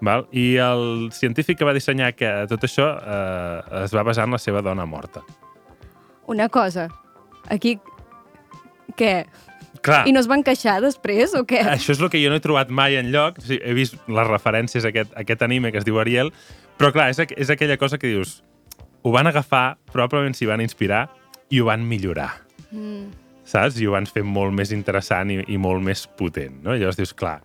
[0.06, 0.28] val?
[0.32, 4.42] i el científic que va dissenyar que tot això uh, es va basar en la
[4.42, 5.24] seva dona morta.
[6.32, 6.90] Una cosa,
[7.50, 7.78] aquí...
[8.96, 9.26] Què?
[9.86, 11.60] Clar, I no es van queixar després, o què?
[11.76, 13.38] això és el que jo no he trobat mai en lloc.
[13.42, 16.32] O sigui, he vist les referències a aquest, a aquest anime que es diu Ariel,
[16.80, 18.40] però clar, és, és aquella cosa que dius
[19.06, 21.04] ho van agafar, probablement s'hi van inspirar
[21.54, 22.32] i ho van millorar.
[22.72, 23.25] Mm.
[23.46, 23.78] Saps?
[23.80, 26.74] I ho van fer molt més interessant i, i molt més potent, no?
[26.74, 27.40] Llavors dius, clar,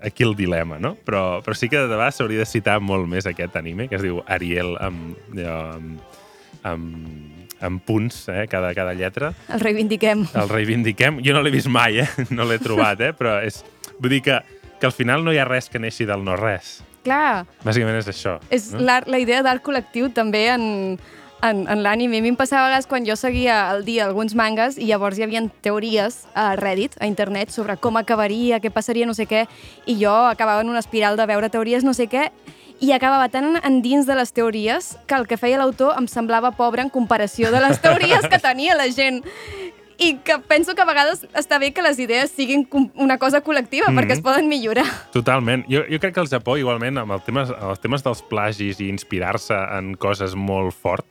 [0.00, 0.94] aquí el dilema, no?
[1.04, 4.04] Però, però sí que de vegades s'hauria de citar molt més aquest anime, que es
[4.06, 6.20] diu Ariel amb, allò, amb,
[6.62, 8.46] amb, amb punts, eh?
[8.50, 10.26] Cada, cada lletra El reivindiquem.
[10.34, 11.18] el reivindiquem.
[11.26, 12.08] Jo no l'he vist mai, eh?
[12.30, 13.12] No l'he trobat, eh?
[13.16, 13.62] Però és...
[14.00, 14.38] Vull dir que,
[14.80, 16.78] que al final no hi ha res que neixi del no-res.
[17.04, 18.38] Clar, Bàsicament és això.
[18.52, 18.80] és no?
[18.84, 20.64] l'art- la idea d'art col·lectiu també en,
[21.42, 22.18] en, en l'anime.
[22.18, 25.24] A mi em passava a quan jo seguia al dia alguns mangas i llavors hi
[25.24, 29.46] havia teories a Reddit, a internet, sobre com acabaria, què passaria, no sé què,
[29.86, 32.30] i jo acabava en una espiral de veure teories, no sé què,
[32.80, 36.80] i acabava tan endins de les teories que el que feia l'autor em semblava pobre
[36.80, 39.20] en comparació de les teories que tenia la gent.
[40.00, 42.64] I que penso que a vegades està bé que les idees siguin
[42.96, 43.98] una cosa col·lectiva, mm -hmm.
[44.00, 44.86] perquè es poden millorar.
[45.12, 45.64] Totalment.
[45.68, 48.88] Jo, jo crec que el Japó, igualment, amb el temes, els temes dels plagis i
[48.88, 51.06] inspirar-se en coses molt fort,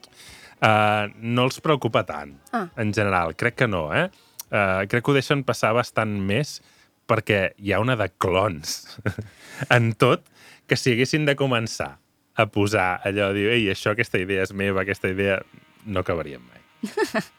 [0.62, 2.68] eh, no els preocupa tant, Ah.
[2.78, 3.36] en general.
[3.36, 4.10] Crec que no, eh?
[4.52, 4.88] eh?
[4.88, 6.62] Crec que ho deixen passar bastant més
[7.08, 8.98] perquè hi ha una de clons
[9.70, 10.24] en tot
[10.68, 11.98] que si haguessin de començar
[12.36, 15.42] a posar allò, dir, ei, això, aquesta idea és meva, aquesta idea...
[15.86, 16.60] No acabaríem mai.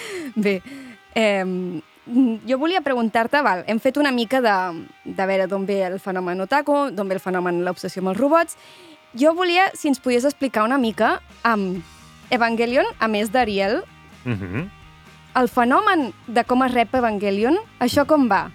[0.44, 0.60] Bé,
[1.14, 1.44] eh,
[2.46, 4.56] jo volia preguntar-te, val, hem fet una mica de,
[5.04, 8.56] de veure d'on ve el fenomen otaku, d'on ve el fenomen l'obsessió amb els robots.
[9.16, 11.82] Jo volia, si ens podies explicar una mica, amb
[12.30, 13.82] Evangelion, a més d'Ariel,
[14.26, 14.70] Mm -hmm.
[15.34, 18.50] el fenomen de com es rep Evangelion, això com va?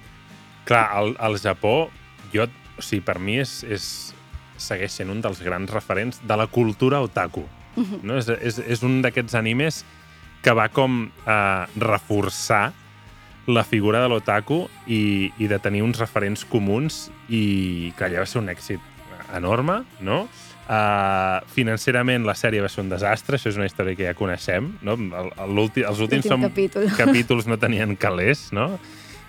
[0.65, 1.89] Clar, al, al Japó,
[2.33, 2.43] jo,
[2.77, 4.13] o sigui, per mi és, és,
[4.57, 7.47] segueix sent un dels grans referents de la cultura otaku.
[8.03, 8.17] No?
[8.17, 9.85] És, és, és un d'aquests animes
[10.41, 12.71] que va com a reforçar
[13.51, 18.29] la figura de l'otaku i, i de tenir uns referents comuns i que allà va
[18.29, 18.81] ser un èxit
[19.35, 20.23] enorme, no?
[20.71, 24.69] Uh, financerament la sèrie va ser un desastre, això és una història que ja coneixem,
[24.85, 24.95] no?
[25.51, 26.87] L'últim- els últims som, capítol.
[27.01, 28.69] capítols no tenien calés, no?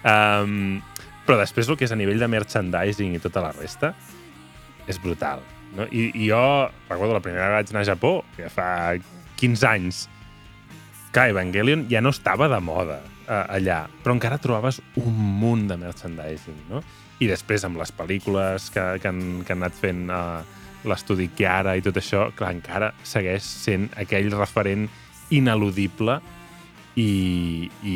[0.06, 0.80] Um,
[1.26, 3.92] però després el que és a nivell de merchandising i tota la resta
[4.90, 5.42] és brutal.
[5.76, 5.86] No?
[5.88, 6.42] I, I jo
[6.90, 8.68] recordo la primera vegada que vaig anar a Japó, que ja fa
[9.40, 10.02] 15 anys,
[11.12, 15.76] que Evangelion ja no estava de moda eh, allà, però encara trobaves un munt de
[15.76, 16.82] merchandising, no?
[17.22, 20.42] I després amb les pel·lícules que, que, han, que han anat fent eh,
[20.88, 24.88] l'estudi Chiara i tot això, clar, encara segueix sent aquell referent
[25.30, 26.18] ineludible
[26.96, 27.94] i, i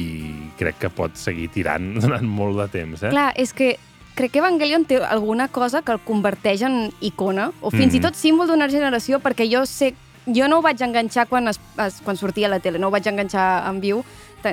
[0.57, 3.11] crec que pot seguir tirant durant molt de temps, eh?
[3.13, 3.75] Clar, és que
[4.17, 7.99] crec que Evangelion té alguna cosa que el converteix en icona, o fins Mhm.
[7.99, 9.95] i tot símbol d'una generació, perquè jo sé...
[10.27, 12.91] Jo no ho vaig enganxar quan, es, es, quan sortia a la tele, no ho
[12.91, 14.05] vaig enganxar en viu,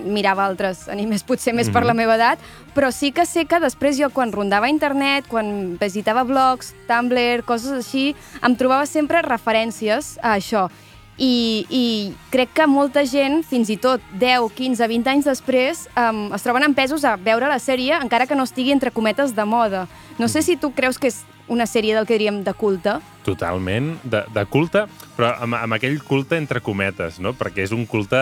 [0.06, 1.88] mirava altres animes potser més per Mhm.
[1.88, 2.40] la meva edat,
[2.74, 7.72] però sí que sé que després jo quan rondava internet, quan visitava blogs, Tumblr, coses
[7.72, 10.70] així, em trobava sempre referències a això.
[11.16, 16.34] I, I crec que molta gent, fins i tot 10, 15, 20 anys després, um,
[16.34, 19.88] es troben empesos a veure la sèrie, encara que no estigui entre cometes de moda.
[20.18, 22.98] No sé si tu creus que és una sèrie del que diríem de culte.
[23.26, 24.86] Totalment, de, de culte,
[25.18, 27.34] però amb, amb aquell culte entre cometes, no?
[27.38, 28.20] Perquè és un culte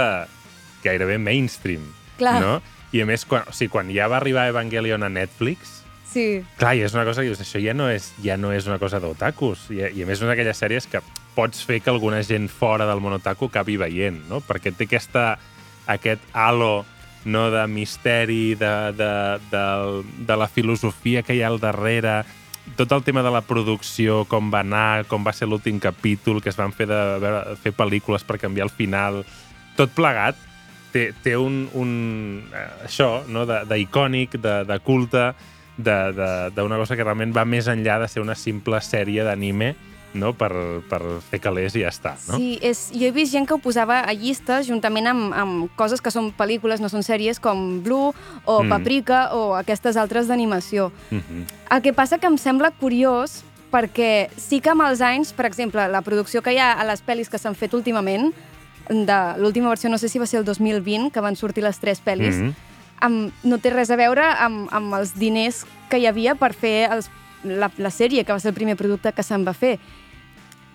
[0.83, 1.85] gairebé mainstream,
[2.17, 2.39] Clar.
[2.41, 2.55] no?
[2.91, 5.77] I a més, quan, o sigui, quan ja va arribar Evangelion a Netflix,
[6.11, 6.43] Sí.
[6.59, 8.77] clar, i és una cosa que dius, això ja no és, ja no és una
[8.81, 10.99] cosa d'otakus, i, i a més és una d'aquelles sèries que
[11.37, 14.41] pots fer que alguna gent fora del món otaku acabi veient, no?
[14.43, 15.37] Perquè té aquesta,
[15.87, 16.83] aquest halo
[17.23, 19.11] no, de misteri, de, de,
[19.53, 19.63] de,
[20.27, 22.25] de la filosofia que hi ha al darrere,
[22.77, 26.49] tot el tema de la producció, com va anar, com va ser l'últim capítol, que
[26.49, 29.21] es van fer de, veure, fer pel·lícules per canviar el final,
[29.77, 30.37] tot plegat
[30.91, 31.91] té, té un, un
[32.53, 33.45] eh, això, no?
[33.49, 35.31] de- d'icònic, de, de culte,
[35.77, 39.73] de- de- d'una cosa que realment va més enllà de ser una simple sèrie d'anime
[40.13, 40.33] no?
[40.33, 40.51] per,
[40.89, 42.15] per fer calés i ja està.
[42.27, 42.37] No?
[42.37, 46.01] Sí, és, jo he vist gent que ho posava a llistes juntament amb, amb coses
[46.01, 48.11] que són pel·lícules, no són sèries, com Blue
[48.45, 48.69] o Mm.
[48.69, 50.91] Paprika o aquestes altres d'animació.
[51.09, 51.45] Mhm.
[51.71, 55.87] El que passa que em sembla curiós perquè sí que amb els anys, per exemple,
[55.87, 58.33] la producció que hi ha a les pel·lis que s'han fet últimament,
[58.89, 62.01] de l'última versió, no sé si va ser el 2020, que van sortir les tres
[62.03, 62.53] pel·lis, Mhm.
[62.99, 66.89] amb, no té res a veure amb, amb els diners que hi havia per fer
[66.91, 67.09] els,
[67.43, 69.79] la, la sèrie, que va ser el primer producte que se'n va fer.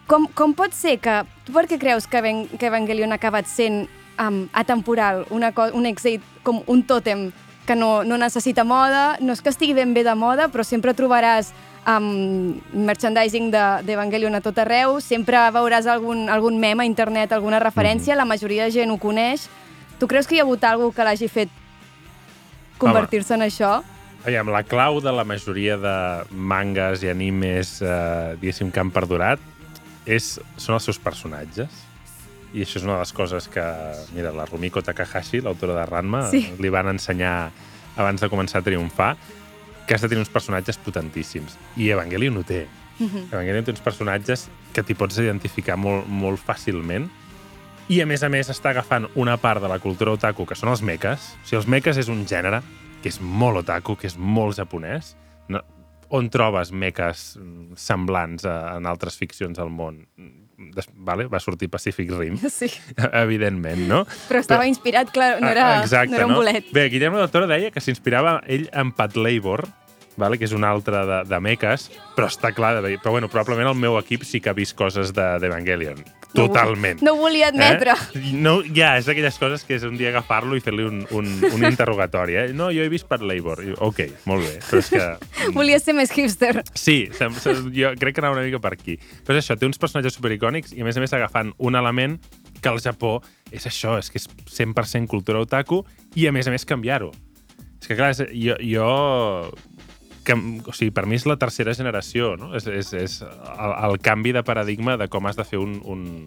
[0.06, 1.22] Com, com pot ser que...
[1.46, 3.88] Tu per què creus que, Ven, que Evangelion ha acabat sent
[4.22, 7.28] um, atemporal, una co un èxit com un tòtem
[7.66, 10.94] que no, no necessita moda, no és que estigui ben bé de moda, però sempre
[10.94, 11.50] trobaràs
[11.90, 12.54] um,
[12.86, 18.14] merchandising de- d'Evangelion a tot arreu, sempre veuràs algun, algun meme a internet, alguna referència,
[18.14, 19.48] la majoria de gent ho coneix.
[19.98, 21.50] Tu creus que hi ha hagut alguna que l'hagi fet
[22.78, 23.80] convertir-se en això?
[24.26, 25.96] Aviam, la clau de la majoria de
[26.30, 29.38] mangas i animes, eh, diguéssim, que han perdurat,
[30.06, 31.68] és, són els seus personatges.
[32.54, 33.62] I això és una de les coses que,
[34.14, 36.44] mira, la Rumiko Takahashi, l'autora de Ranma, Sí.
[36.58, 37.50] li van ensenyar
[37.96, 39.16] abans de començar a triomfar,
[39.86, 41.56] que has de tenir uns personatges potentíssims.
[41.76, 42.66] I Evangelion ho té.
[43.30, 47.08] Evangelion té uns personatges que t'hi pots identificar molt, molt fàcilment
[47.88, 50.70] i, a més a més, està agafant una part de la cultura otaku, que són
[50.72, 51.36] els mechas.
[51.42, 52.62] O sigui, els mechas és un gènere
[53.02, 55.14] que és molt otaku, que és molt japonès.
[55.48, 55.60] No,
[56.10, 60.04] on trobes mechas mm, semblants a, en altres ficcions al món?
[60.56, 61.26] Des, vale?
[61.28, 62.70] Va sortir Pacific Rim, Sí.
[63.12, 64.04] evidentment, no?
[64.28, 66.70] Però estava inspirat, clar, no era, Ah, Exacte, no era un bolet.
[66.72, 69.66] Bé, Guillermo del Toro deia que s'inspirava ell en Pat Labor,
[70.16, 70.38] vale?
[70.40, 73.76] que és un altre de, de meques, però està clar, de, però bueno, probablement el
[73.76, 76.00] meu equip sí que ha vist coses de- d'Evangelion.
[76.00, 77.00] No ho- Totalment.
[77.06, 77.94] No ho volia admetre.
[78.14, 78.32] Eh?
[78.34, 81.64] No, ja, és d'aquelles coses que és un dia agafar-lo i fer-li un, un, un
[81.70, 82.34] interrogatori.
[82.36, 82.46] Eh?
[82.56, 83.62] No, jo he vist per Labor.
[83.86, 84.56] Ok, molt bé.
[84.68, 85.06] Però és que...
[85.56, 86.60] Volia ser més hipster.
[86.76, 88.98] Sí, sem- sem- jo crec que anava una mica per aquí.
[89.24, 92.18] Però és això, té uns personatges supericònics i, a més a més, agafant un element
[92.60, 93.20] que al Japó
[93.54, 95.82] és això, és que és 100% cultura otaku
[96.16, 97.12] i, a més a més, canviar-ho.
[97.80, 98.86] És que, clar, és, jo, jo
[100.26, 102.50] que, o sigui, per mi és la tercera generació, no?
[102.58, 106.26] És, és, és el, el canvi de paradigma de com has de fer un, un,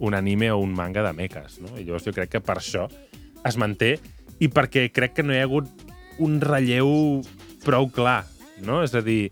[0.00, 1.76] un anime o un manga de meques, no?
[1.76, 2.88] I llavors jo crec que per això
[3.44, 3.98] es manté
[4.40, 5.68] i perquè crec que no hi ha hagut
[6.24, 7.22] un relleu
[7.64, 8.22] prou clar,
[8.64, 8.80] no?
[8.86, 9.28] És a dir,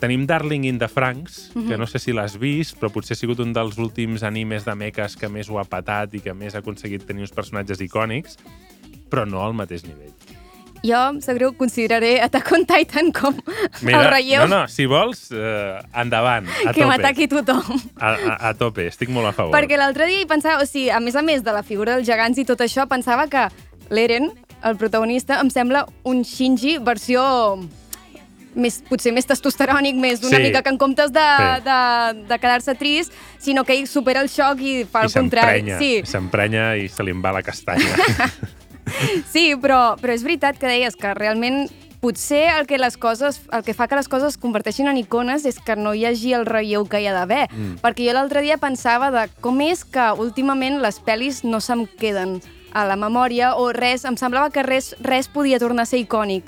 [0.00, 3.40] tenim Darling in the Franks, que no sé si l'has vist, però potser ha sigut
[3.42, 6.62] un dels últims animes de meques que més ho ha patat i que més ha
[6.64, 8.38] aconseguit tenir uns personatges icònics,
[9.10, 10.35] però no al mateix nivell.
[10.86, 13.34] Jo, em sap greu, consideraré Attack on Titan com
[13.82, 16.86] el relleu no, no, si vols, eh, endavant, a que tope.
[16.92, 17.80] m'ataqui tothom.
[17.98, 19.54] A, a, a tope, estic molt a favor.
[19.56, 22.06] Perquè l'altre dia hi pensava, o sigui, a més a més de la figura dels
[22.06, 23.48] gegants i tot això, pensava que
[23.90, 24.30] l'Eren,
[24.66, 27.22] el protagonista, em sembla un Shinji versió
[28.56, 30.42] més, potser més testosterònic, més una Sí.
[30.48, 31.64] mica que en comptes de, Sí.
[31.66, 35.60] de, de quedar-se trist, sinó que ell supera el xoc i fa I el contrari.
[35.60, 37.92] s'emprenya, Sí, s'emprenya i se li va la castanya.
[39.32, 41.66] sí però, però és veritat que deies que realment
[42.00, 45.46] potser el que, les coses, el que fa que les coses es converteixin en icones
[45.48, 47.46] és que no hi hagi el relleu que hi ha d'haver.
[47.50, 47.80] Mm.
[47.82, 52.38] Perquè jo l'altre dia pensava de com és que últimament les pel·lis no se'm queden
[52.76, 56.44] a la memòria o res, em semblava que res, res podia tornar a ser icònic.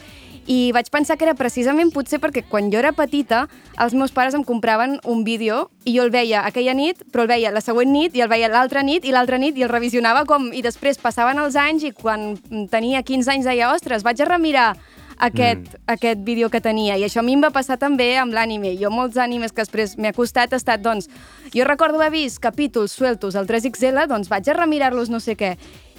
[0.49, 3.43] I vaig pensar que era precisament potser perquè quan jo era petita
[3.85, 7.29] els meus pares em compraven un vídeo i jo el veia aquella nit, però el
[7.29, 10.25] veia la següent nit i el veia l'altra nit i l'altra nit i el revisionava
[10.25, 10.49] com...
[10.57, 12.33] I després passaven els anys i quan
[12.73, 14.71] tenia 15 anys deia, ostres, vaig a remirar
[15.19, 15.83] aquest, mm.
[15.95, 16.97] aquest vídeo que tenia.
[16.97, 18.73] I això a mi em va passar també amb l'ànime.
[18.81, 21.11] Jo molts ànimes que després m'he acostat ha estat, doncs,
[21.53, 25.59] jo recordo haver vist capítols sueltos al 3XL, doncs vaig a remirar-los no sé què.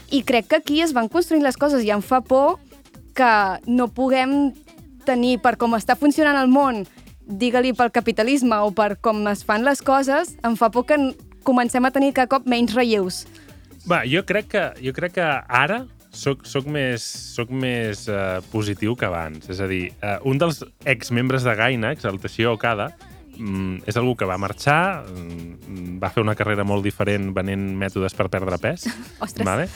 [0.09, 2.57] I crec que aquí es van construint les coses i em fa por
[3.19, 3.33] que
[3.67, 4.53] no puguem
[5.07, 6.85] tenir, per com està funcionant el món,
[7.29, 10.97] digue-li pel capitalisme o per com es fan les coses, em fa por que
[11.45, 13.23] comencem a tenir cada cop menys relleus.
[13.89, 17.03] Va, jo crec que, jo crec que ara soc, soc més,
[17.35, 19.49] soc més uh, positiu que abans.
[19.49, 22.91] És a dir, uh, un dels exmembres de Gainax, el Teixidor Okada,
[23.39, 28.29] és algú que va marxar, mm, va fer una carrera molt diferent venent mètodes per
[28.29, 28.87] perdre pes.
[29.25, 29.45] Ostres.
[29.45, 29.67] Vale?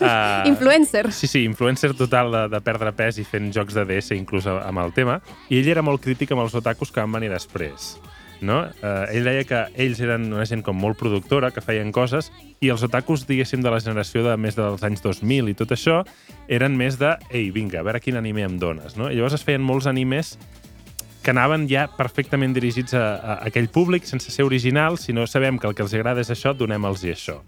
[0.00, 1.12] Uh, Influencer.
[1.12, 4.82] Sí, sí, influencer total de, de perdre pes i fent jocs de DS inclús amb
[4.82, 5.20] el tema.
[5.50, 7.94] I ell era molt crític amb els otakus que van venir després.
[8.42, 8.64] No?
[8.82, 12.72] Uh, ell deia que ells eren una gent com molt productora, que feien coses, i
[12.74, 16.00] els otakus, diguéssim, de la generació de més dels anys 2000 i tot això,
[16.50, 18.98] eren més de, ei, vinga, a veure quin anime em dones.
[18.98, 19.12] No?
[19.12, 20.34] I llavors es feien molts animes
[21.22, 25.58] que anaven ja perfectament dirigits a, a aquell públic, sense ser originals, si no sabem
[25.58, 27.40] que el que els agrada és això, donem-los això.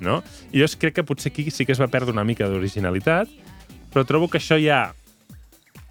[0.00, 0.22] No?
[0.54, 3.30] I jo crec que potser aquí sí que es va perdre una mica d'originalitat,
[3.92, 4.92] però trobo que això ja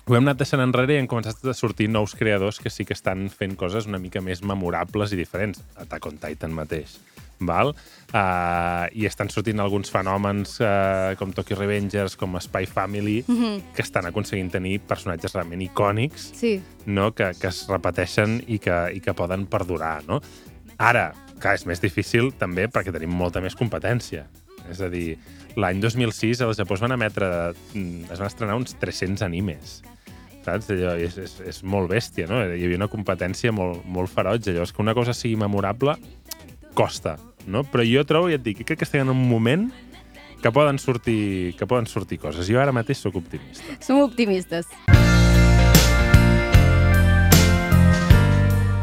[0.08, 2.96] ho hem anat deixant enrere i han començat a sortir nous creadors que sí que
[2.96, 5.60] estan fent coses una mica més memorables i diferents.
[5.76, 6.96] Attack on Titan mateix.
[7.40, 7.74] Val?
[8.14, 13.62] Uh, I estan sortint alguns fenòmens uh, com Tokyo Revengers, com Spy Family, mm -hmm.
[13.76, 16.62] que estan aconseguint tenir personatges realment icònics Sí.
[16.86, 17.14] no?
[17.14, 20.04] que, que es repeteixen i que, i que poden perdurar.
[20.08, 20.22] No?
[20.78, 24.28] Ara, clar, és més difícil també perquè tenim molta més competència.
[24.70, 25.18] És a dir,
[25.56, 29.82] l'any 2006 al Japó es van emetre, mm, es van estrenar uns 300 animes.
[30.46, 30.70] Saps?
[30.72, 32.40] Allò és, és, és molt bèstia, no?
[32.40, 34.54] Hi havia una competència molt, molt ferotge.
[34.54, 35.98] Llavors, que una cosa sigui memorable
[36.78, 37.18] costa,
[37.50, 37.64] no?
[37.66, 39.66] Però jo trobo, ja et dic, crec que estem en un moment
[40.42, 42.46] que poden sortir, que poden sortir coses.
[42.46, 43.66] Jo ara mateix sóc optimista.
[43.82, 44.70] Som optimistes.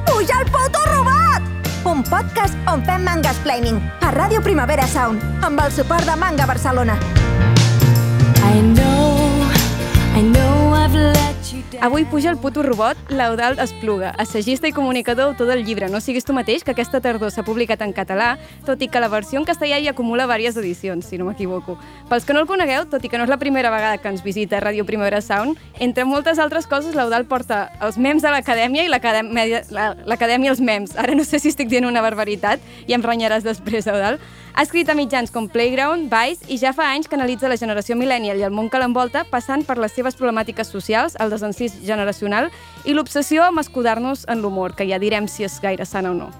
[0.09, 1.51] Puja el puto robot!
[1.85, 6.99] Un podcast on fem mangasplaining a Ràdio Primavera Sound amb el suport de Manga Barcelona.
[8.43, 9.47] I know,
[10.17, 11.44] I know I've let.
[11.83, 16.25] Avui puja el puto robot Laudal Espluga, assagista i comunicador autor del llibre No siguis
[16.25, 19.45] tu mateix, que aquesta tardor s'ha publicat en català, tot i que la versió en
[19.45, 21.77] castellà hi acumula diverses edicions, si no m'equivoco.
[22.09, 24.23] Pels que no el conegueu, tot i que no és la primera vegada que ens
[24.25, 28.85] visita a Ràdio Primavera Sound, entre moltes altres coses, l'Eudal porta els mems de l'acadèmia
[28.85, 30.97] i l'acadèmia la- l'acadèmia els mems.
[30.97, 34.19] Ara no sé si estic dient una barbaritat i em renyaràs després, Eudal.
[34.57, 37.97] Ha escrit a mitjans com Playground, Vice i ja fa anys que analitza la generació
[37.97, 42.51] millennial i el món que l'envolta, passant per les seves problemàtiques socials, el desencís generacional
[42.85, 46.33] i l'obsessió amb escudar-nos en l'humor, que ja direm si és gaire sana o no.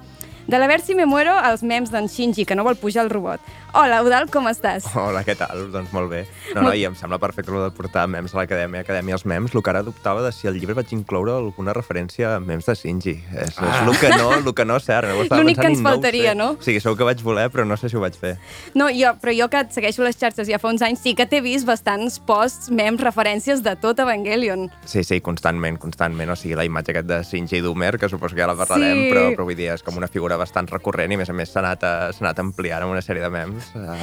[0.47, 3.41] De la Versi Me Muero als memes d'en Shinji, que no vol pujar al robot.
[3.75, 4.85] Hola, Eudal, com estàs?
[4.95, 5.65] Hola, què tal?
[5.73, 6.21] Doncs molt bé.
[6.55, 8.85] No, no, i em sembla perfecte el de portar memes a l'acadèmia.
[8.85, 12.37] Acadèmia els memes, el que ara dubtava de si al llibre vaig incloure alguna referència
[12.37, 13.15] a memes de Shinji.
[13.33, 13.71] És, ah.
[13.73, 15.11] és el que no, el que no sé ara.
[15.17, 16.39] No L'únic que ens no faltaria, sé.
[16.39, 16.51] no?
[16.55, 18.37] O sigui, segur que vaig voler, però no sé si ho vaig fer.
[18.79, 21.27] No, jo, però jo que et segueixo les xarxes ja fa uns anys, sí que
[21.27, 24.69] t'he vist bastants posts, memes, referències de tot Evangelion.
[24.87, 26.31] Sí, sí, constantment, constantment.
[26.31, 29.11] O sigui, la imatge aquest de Shinji Doomer, que suposo que ja la parlarem, Sí.
[29.11, 31.51] però, però vull dir, és com una figura bastant recurrent i, a més a més,
[31.53, 33.71] s'ha anat, a- s'ha anat ampliant amb una sèrie de memes.
[33.75, 33.99] Uh,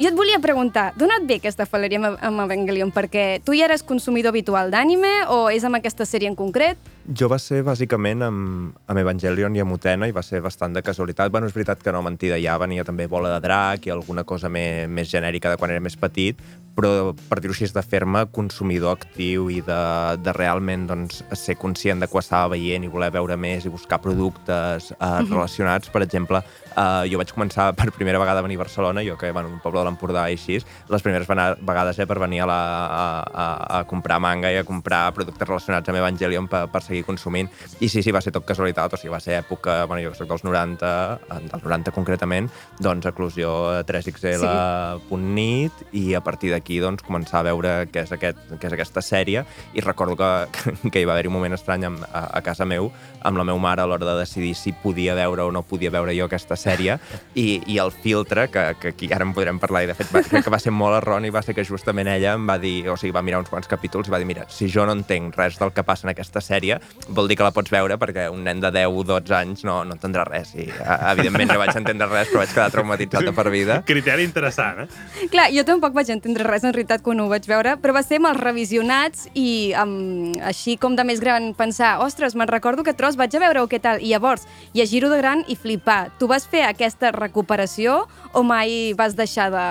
[0.00, 2.88] Jo et volia preguntar, d'on et ve aquesta faleria amb, amb Evangelion?
[2.90, 6.78] Perquè tu ja eres consumidor habitual d'anime o és amb aquesta sèrie en concret?
[7.12, 10.80] Jo va ser bàsicament amb, amb Evangelion i amb Utena i va ser bastant de
[10.82, 11.28] casualitat.
[11.30, 14.48] Bueno, és veritat que no mentida ja venia també Bola de Drac i alguna cosa
[14.48, 16.40] més, més genèrica de quan era més petit,
[16.80, 19.80] però per dir-ho així és de fer-me consumidor actiu i de,
[20.24, 24.00] de realment doncs, ser conscient de què estava veient i voler veure més i buscar
[24.00, 25.92] productes eh, relacionats.
[25.92, 29.32] Per exemple, eh, jo vaig començar per primera vegada a venir a Barcelona, jo que,
[29.32, 30.60] bueno, un poble de l'Empordà i així,
[30.90, 33.04] les primeres vegades eh, per venir a, la, a,
[33.44, 33.46] a,
[33.80, 37.50] a comprar manga i a comprar productes relacionats amb Evangelion per, per seguir consumint.
[37.80, 40.30] I sí, sí, va ser tot casualitat, o sigui, va ser època, bueno, jo soc
[40.30, 40.94] dels 90,
[41.28, 42.50] eh, del 90 concretament,
[42.80, 43.52] doncs eclusió
[43.88, 45.06] 3XL sí.
[45.10, 48.76] punt nit, i a partir d'aquí doncs, començar a veure què és, aquest, què és
[48.76, 49.42] aquesta sèrie,
[49.74, 50.30] i recordo que,
[50.92, 51.92] que hi va haver-hi un moment estrany a,
[52.38, 52.92] a casa meu,
[53.22, 56.14] amb la meva mare a l'hora de decidir si podia veure o no podia veure
[56.16, 56.98] jo aquesta sèrie,
[57.34, 60.22] i, i el filtre, que, que aquí ara en podrem parlar, i de fet va,
[60.26, 62.96] crec que va ser molt erroni, va ser que justament ella em va dir, o
[63.00, 65.58] sigui, va mirar uns quants capítols i va dir, mira, si jo no entenc res
[65.60, 68.62] del que passa en aquesta sèrie, vol dir que la pots veure perquè un nen
[68.62, 70.54] de 10 o 12 anys no, no entendrà res.
[70.54, 73.80] I, eh, evidentment, no vaig entendre res, però vaig quedar traumatitzat de per vida.
[73.90, 75.26] Criteri interessant, eh?
[75.32, 78.20] Clar, jo tampoc vaig entendre res en realitat quan ho vaig veure, però va ser
[78.20, 82.94] amb els revisionats i amb, així com de més gran pensar, ostres, me'n recordo que
[82.96, 86.10] tros, vaig a veure-ho què tal, i llavors llegir-ho de gran i flipar.
[86.18, 89.66] Tu vas fer aquesta recuperació o mai vas deixar de,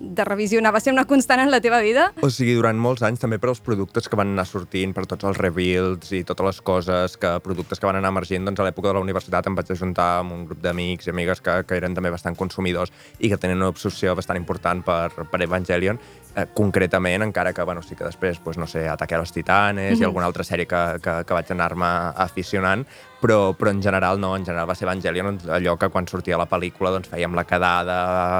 [0.00, 0.72] de revisionar?
[0.72, 2.08] Va ser una constant en la teva vida?
[2.22, 5.26] O sigui, durant molts anys, també per als productes que van anar sortint, per tots
[5.28, 8.90] els rebuilds i totes les coses, que productes que van anar emergint, doncs a l'època
[8.90, 11.96] de la universitat em vaig ajuntar amb un grup d'amics i amigues que, que eren
[11.96, 15.98] també bastant consumidors i que tenen una obsessió bastant important per, per Evangelion,
[16.34, 19.92] eh, concretament, encara que, bueno, sí que després, doncs, no sé, Ataque a los Titanes
[19.92, 20.02] mm -hmm.
[20.02, 22.77] i alguna altra sèrie que, que, que vaig anar-me aficionant,
[23.20, 26.48] però, però en general no, en general va ser Evangelion allò que quan sortia la
[26.50, 27.96] pel·lícula doncs fèiem la quedada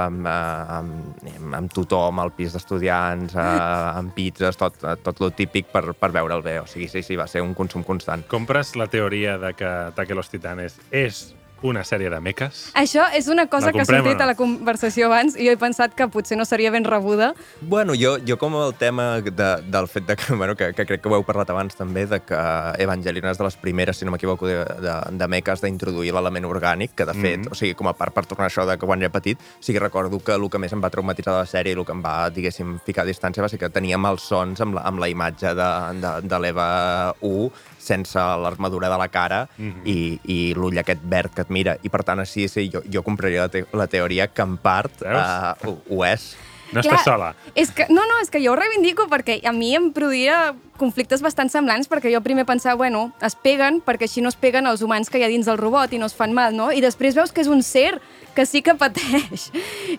[0.06, 3.48] amb, amb, amb, amb tothom al pis d'estudiants, eh,
[4.02, 6.58] amb pizzas, tot, tot lo típic per, per veure'l bé.
[6.62, 8.26] O sigui, sí, sí, va ser un consum constant.
[8.30, 12.68] Compres la teoria de que Ataque los Titanes és una sèrie de meques?
[12.78, 14.24] Això és una cosa que ha o sortit no?
[14.24, 17.32] a la conversació abans i jo he pensat que potser no seria ben rebuda.
[17.60, 21.02] Bueno, jo, jo com el tema de, del fet de que, bueno, que, que crec
[21.02, 22.38] que ho heu parlat abans també, de que
[22.82, 26.94] Evangelion és de les primeres, si no m'equivoco, de, de, de meques d'introduir l'element orgànic,
[26.94, 27.52] que de fet, Mhm.
[27.52, 29.72] o sigui, com a part per tornar a això de que quan era petit, sí
[29.72, 31.92] que recordo que el que més em va traumatitzar de la sèrie i el que
[31.92, 34.98] em va, diguéssim, ficar a distància va ser que teníem els sons amb la, amb
[34.98, 35.68] la imatge de,
[36.00, 39.82] de, de l'Eva 1 sense l'armadura de la cara Mhm.
[39.86, 41.76] i, i l'ull aquest verd que et mira.
[41.82, 45.02] I per tant, així sí, jo, jo compraria la, te la teoria que en part
[45.02, 46.36] uh, ho, ho és.
[46.72, 47.30] No estàs sola.
[47.54, 51.22] És que, no, no, és que jo ho reivindico perquè a mi em produïa conflictes
[51.24, 54.82] bastant semblants perquè jo primer pensava, bueno, es peguen perquè així no es peguen els
[54.82, 56.70] humans que hi ha dins del robot i no es fan mal, no?
[56.72, 57.98] I després veus que és un ser
[58.38, 59.48] que sí que pateix.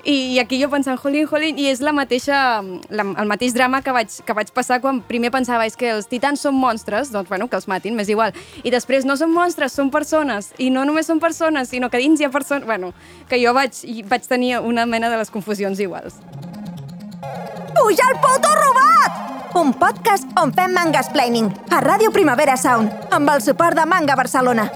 [0.05, 3.81] I, i aquí jo pensant, jolín, jolín, i és la mateixa, la, el mateix drama
[3.83, 7.27] que vaig, que vaig passar quan primer pensava és que els titans són monstres, doncs
[7.27, 8.31] bueno, que els matin, m'és igual.
[8.63, 10.53] I després no són monstres, són persones.
[10.57, 12.67] I no només són persones, sinó que dins hi ha persones...
[12.69, 12.93] Bueno,
[13.27, 13.75] que jo vaig,
[14.07, 16.21] vaig tenir una mena de les confusions iguals.
[17.21, 19.55] Puja el puto robot!
[19.55, 24.69] Un podcast on fem mangasplaining a Ràdio Primavera Sound amb el suport de Manga Barcelona.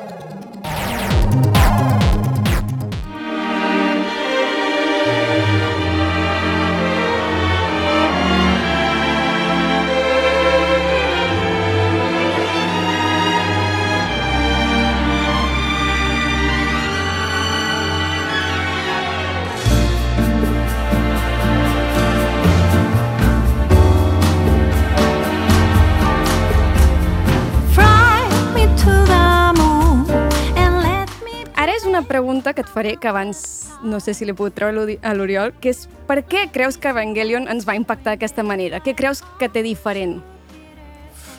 [32.73, 33.39] Faré, que abans
[33.83, 37.47] no sé si l'he pogut treure a l'Oriol, que és per què creus que Evangelion
[37.51, 38.81] ens va impactar d'aquesta manera?
[38.83, 40.19] Què creus que té diferent?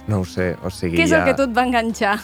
[0.06, 0.98] No ho sé, o sigui...
[0.98, 1.22] Què és ja...
[1.22, 2.18] el que tu et va enganxar?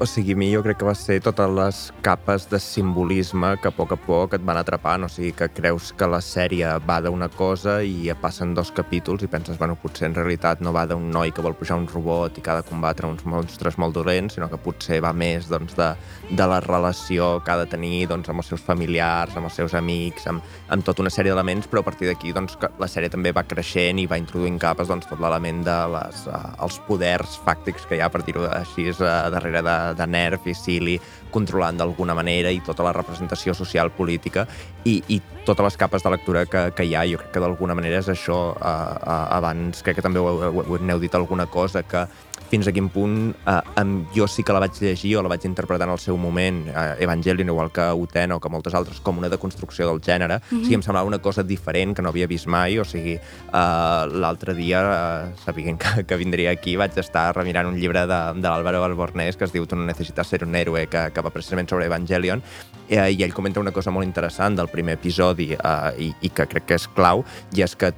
[0.00, 3.70] O sigui, a mi jo crec que va ser totes les capes de simbolisme que
[3.70, 6.96] a poc a poc et van atrapant, o sigui, que creus que la sèrie va
[7.04, 11.06] d'una cosa i passen dos capítols i penses, bueno, potser en realitat no va d'un
[11.14, 14.34] noi que vol pujar un robot i que ha de combatre uns monstres molt dolents,
[14.34, 15.92] sinó que potser va més doncs, de,
[16.34, 19.78] de la relació que ha de tenir doncs, amb els seus familiars, amb els seus
[19.78, 20.42] amics, amb,
[20.74, 24.02] amb tota una sèrie d'elements, però a partir d'aquí doncs, la sèrie també va creixent
[24.02, 28.02] i va introduint capes doncs, tot l'element de les, uh, els poders fàctics que hi
[28.02, 30.96] ha, per dir-ho així, uh, darrere de, de Nerf i Silly
[31.34, 34.46] controlant d'alguna manera i tota la representació social política
[34.84, 37.76] i, i totes les capes de lectura que, que hi ha, jo crec que d'alguna
[37.76, 41.46] manera és això, uh, uh, abans crec que també ho, ho, ho n'heu dit alguna
[41.50, 42.06] cosa, que
[42.50, 45.44] fins a quin punt eh, amb, jo sí que la vaig llegir o la vaig
[45.48, 49.18] interpretar en el seu moment, eh, Evangelion, igual que Utena o que moltes altres, com
[49.18, 50.38] una deconstrucció del gènere.
[50.38, 50.60] Mm -hmm.
[50.60, 52.78] O sigui, em semblava una cosa diferent que no havia vist mai.
[52.78, 57.76] O sigui, eh, l'altre dia, eh, sabent que, que vindria aquí, vaig estar remirant un
[57.76, 61.10] llibre de, de l'Álvaro Albornès que es diu Tu no necessitas ser un héroe, que,
[61.12, 62.42] que va precisament sobre Evangelion,
[62.88, 66.46] eh, i ell comenta una cosa molt interessant del primer episodi eh, i, i que
[66.46, 67.24] crec que és clau,
[67.54, 67.92] i és que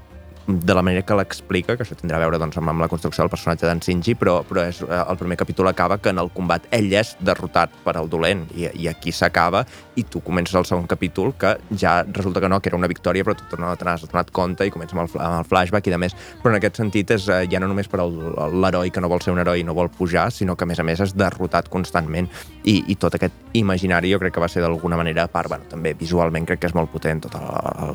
[0.47, 3.33] de la manera que l'explica, que això tindrà a veure doncs, amb, la construcció del
[3.33, 6.69] personatge d'en Shinji, però, però és, eh, el primer capítol acaba que en el combat
[6.71, 9.65] ell és derrotat per el dolent, i, i aquí s'acaba,
[9.97, 13.25] i tu comences el segon capítol que ja resulta que no, que era una victòria,
[13.25, 15.95] però tu no te n'has donat compte i comença amb el, amb el flashback i
[15.95, 16.17] de més.
[16.43, 19.35] Però en aquest sentit és eh, ja no només per l'heroi que no vol ser
[19.35, 22.29] un heroi i no vol pujar, sinó que a més a més és derrotat constantment.
[22.67, 25.65] I, i tot aquest imaginari jo crec que va ser d'alguna manera, a part, bueno,
[25.71, 27.37] també visualment crec que és molt potent, tot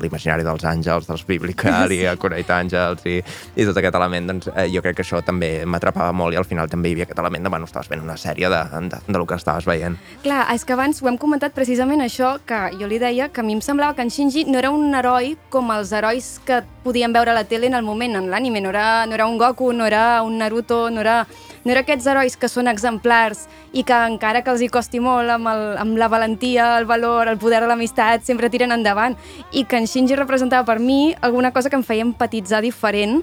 [0.01, 3.17] l'imaginari dels àngels, dels biblicari, a Night Àngels i,
[3.55, 6.47] i tot aquest element, doncs eh, jo crec que això també m'atrapava molt i al
[6.47, 9.17] final també hi havia aquest element de, bueno, estaves veient una sèrie de, de, de
[9.19, 9.97] lo que estaves veient.
[10.23, 13.43] Clar, és que abans ho hem comentat precisament això, que jo li deia que a
[13.43, 17.11] mi em semblava que en Shinji no era un heroi com els herois que podíem
[17.11, 19.73] veure a la tele en el moment, en l'ànime, no, era, no era un Goku,
[19.73, 21.25] no era un Naruto, no era,
[21.65, 25.35] no era aquests herois que són exemplars i que encara que els hi costi molt
[25.35, 29.17] amb, el, amb la valentia, el valor, el poder de l'amistat, sempre tiren endavant.
[29.51, 33.19] I que en Shinji representava per mi alguna cosa que em feia empatitzar diferent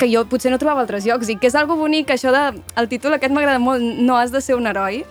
[0.00, 1.28] que jo potser no trobava altres llocs.
[1.28, 2.44] I que és algo bonic, això de...
[2.80, 5.04] El títol aquest m'agrada molt, no has de ser un heroi,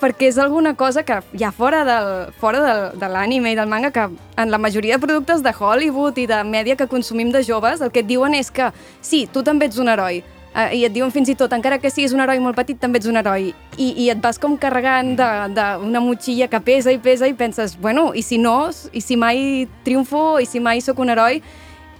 [0.00, 3.92] perquè és alguna cosa que ha fora, del, fora del, de l'ànime i del manga
[3.92, 7.80] que en la majoria de productes de Hollywood i de mèdia que consumim de joves
[7.80, 10.90] el que et diuen és que sí, tu també ets un heroi, Uh, I et
[10.90, 13.52] diuen fins i tot, encara que siguis un heroi molt petit, també ets un heroi.
[13.78, 18.08] I, i et vas com carregant d'una motxilla que pesa i pesa i penses, bueno,
[18.18, 18.56] i si no,
[18.90, 21.38] i si mai triomfo, i si mai sóc un heroi,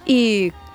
[0.03, 0.19] i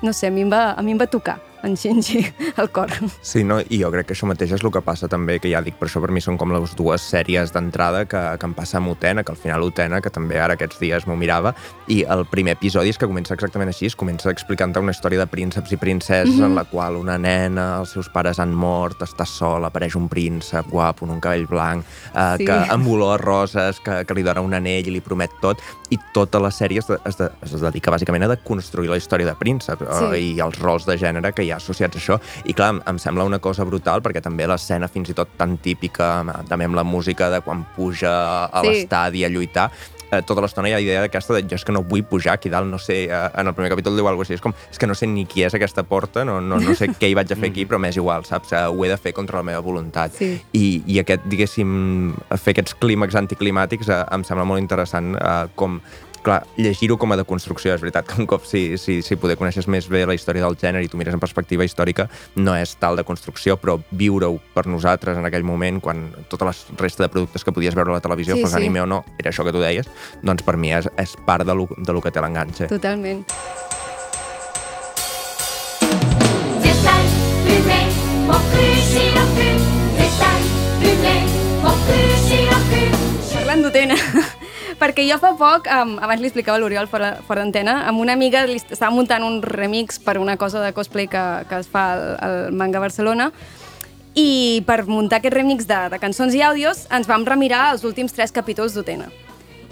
[0.00, 2.24] no sé, a mi em va, a mi em va tocar en Shinji
[2.56, 2.92] al cor.
[3.22, 3.60] Sí, no?
[3.60, 5.88] i jo crec que això mateix és el que passa també, que ja dic, per
[5.88, 9.24] això per mi són com les dues sèries d'entrada que, que em passa amb Utena,
[9.24, 11.54] que al final Utena, que també ara aquests dies m'ho mirava,
[11.92, 15.28] i el primer episodi és que comença exactament així, es comença explicant una història de
[15.30, 16.46] prínceps i princeses mm -hmm.
[16.46, 20.66] en la qual una nena, els seus pares han mort, està sola, apareix un príncep
[20.70, 21.84] guapo, un cabell blanc,
[22.14, 22.44] eh, sí.
[22.44, 25.62] que amb olor a roses, que, que li dona un anell i li promet tot,
[25.90, 28.96] i tota la sèrie es, de, es, de, es dedica bàsicament a de construir la
[28.96, 30.04] història de príncep sí.
[30.12, 32.20] eh, i els rols de gènere que hi ha associats a això.
[32.44, 36.10] I clar, em sembla una cosa brutal perquè també l'escena fins i tot tan típica,
[36.48, 38.16] també amb la música de quan puja
[38.46, 38.68] a sí.
[38.68, 39.70] l'estadi a lluitar,
[40.10, 42.50] eh, tota l'estona hi ha idea d'aquesta de jo és que no vull pujar aquí
[42.52, 44.78] dalt, no sé, eh, en el primer capítol diu alguna cosa així, és com, és
[44.78, 47.32] que no sé ni qui és aquesta porta, no, no, no sé què hi vaig
[47.32, 48.52] a fer aquí, però m'és igual, saps?
[48.54, 50.14] Eh, ho he de fer contra la meva voluntat.
[50.18, 50.32] Sí.
[50.52, 55.80] I, I aquest, diguéssim, fer aquests clímax anticlimàtics eh, em sembla molt interessant eh, com
[56.26, 59.68] clar, llegir-ho com a deconstrucció, és veritat que un cop si, si, si poder coneixes
[59.70, 62.08] més bé la història del gènere i tu mires en perspectiva històrica,
[62.42, 66.56] no és tal de construcció, però viure-ho per nosaltres en aquell moment, quan tota la
[66.80, 68.60] resta de productes que podies veure a la televisió, sí, fos sí.
[68.60, 69.88] anime o no, era això que tu deies,
[70.26, 72.70] doncs per mi és, és part de lo, de lo que té l'enganxe.
[72.74, 73.22] Totalment.
[83.46, 83.94] Parlant d'Utena,
[84.80, 88.16] perquè jo fa poc, um, abans li explicava a l'Oriol fora, fora d'antena, amb una
[88.16, 91.86] amiga li estava muntant un remix per una cosa de cosplay que, que es fa
[91.94, 93.30] al, al Manga Barcelona,
[94.16, 98.16] i per muntar aquest remix de, de cançons i àudios ens vam remirar els últims
[98.16, 99.10] tres capítols d'Utena.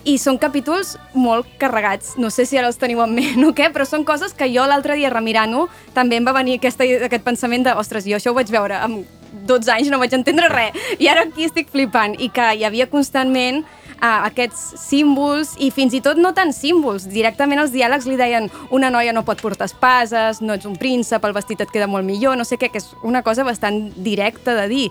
[0.05, 2.19] I són capítols molt carregats.
[2.21, 4.67] No sé si ara els teniu en ment o què, però són coses que jo
[4.69, 5.65] l'altre dia remirant-ho
[5.97, 9.09] també em va venir aquesta, aquest pensament de ostres, jo això ho vaig veure amb
[9.49, 10.77] 12 anys, no vaig entendre res.
[11.01, 12.19] I ara aquí estic flipant.
[12.21, 13.65] I que hi havia constantment
[14.01, 17.09] uh, aquests símbols i fins i tot no tan símbols.
[17.11, 21.25] Directament els diàlegs li deien una noia no pot portar espases, no ets un príncep,
[21.25, 24.57] el vestit et queda molt millor, no sé què, que és una cosa bastant directa
[24.59, 24.89] de dir.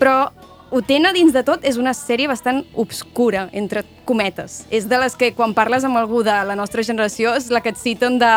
[0.00, 0.18] Però
[0.74, 4.64] Utena, dins de tot, és una sèrie bastant obscura, entre cometes.
[4.74, 7.70] És de les que, quan parles amb algú de la nostra generació, és la que
[7.70, 8.32] et citen de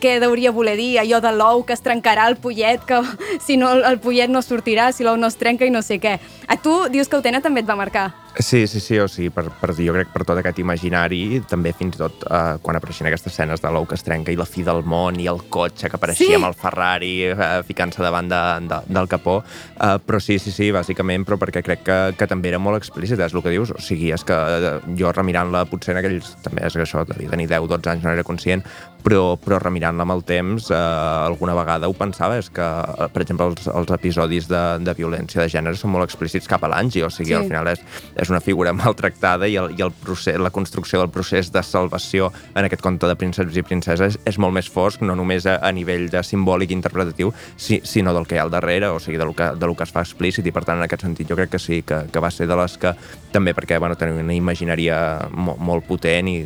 [0.00, 3.00] què hauria voler dir, allò de l'ou que es trencarà el pollet, que
[3.46, 6.18] si no el pollet no sortirà, si l'ou no es trenca i no sé què.
[6.48, 8.10] A tu dius que Utena també et va marcar.
[8.38, 11.96] Sí, sí, sí, o sigui, per, per, jo crec per tot aquest imaginari, també fins
[11.96, 14.62] i tot eh, quan apareixien aquestes escenes de l'ou que es trenca i la fi
[14.64, 16.36] del món i el cotxe que apareixia Sí.
[16.38, 20.70] amb el Ferrari eh, ficant-se davant de, de, del capó, eh, però sí, sí, sí,
[20.72, 23.82] bàsicament, però perquè crec que, que també era molt explícit, és el que dius, o
[23.82, 27.48] sigui, és que eh, jo remirant-la potser en aquells, també és que això, devia tenir
[27.50, 28.62] 10, 12 anys, no era conscient,
[29.02, 30.78] però, però remirant-la amb el temps, eh,
[31.26, 35.42] alguna vegada ho pensava, és que, eh, per exemple, els, els episodis de, de violència
[35.42, 37.34] de gènere són molt explícits cap a l'Angie, o sigui, Sí.
[37.42, 37.80] al final és,
[38.20, 42.30] és una figura maltractada i, el, i el procés, la construcció del procés de salvació
[42.54, 45.72] en aquest conte de prínceps i princeses és molt més fosc, no només a, a
[45.74, 49.18] nivell de simbòlic i interpretatiu, si, sinó del que hi ha al darrere, o sigui,
[49.20, 51.54] del que, del que es fa explícit, i per tant, en aquest sentit, jo crec
[51.54, 52.94] que sí, que, que va ser de les que,
[53.32, 55.00] també perquè, bueno, tenen una imagineria
[55.30, 56.38] molt, molt potent i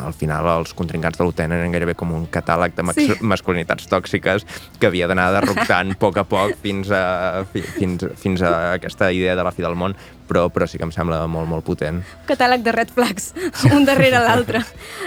[0.00, 3.08] al final els contrincants de l'UTN eren gairebé com un catàleg de Sí.
[3.20, 4.46] masculinitats tòxiques
[4.80, 9.10] que havia d'anar derroctant a poc a poc fins a, fi, fins, fins a aquesta
[9.12, 9.94] idea de la fi del món,
[10.28, 12.02] però, però sí que em sembla molt, molt potent.
[12.26, 13.32] catàleg de red flags,
[13.76, 14.64] un darrere l'altre.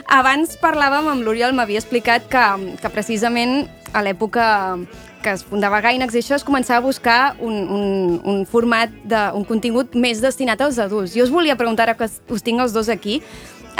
[0.07, 2.45] Abans parlàvem amb l'Oriol, m'havia explicat que,
[2.81, 4.77] que precisament a l'època
[5.25, 7.85] que es fundava Gainax i això es començava a buscar un, un,
[8.29, 11.15] un format, de, un contingut més destinat als adults.
[11.17, 13.23] Jo us volia preguntar, ara que us tinc els dos aquí,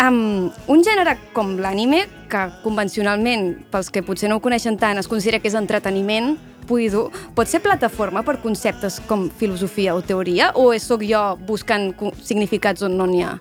[0.02, 5.10] um, un gènere com l'anime, que convencionalment, pels que potser no ho coneixen tant, es
[5.12, 6.36] considera que és entreteniment,
[6.66, 11.93] dur, pot ser plataforma per conceptes com filosofia o teoria, o és sóc jo buscant
[12.22, 13.38] significats on no n'hi ha?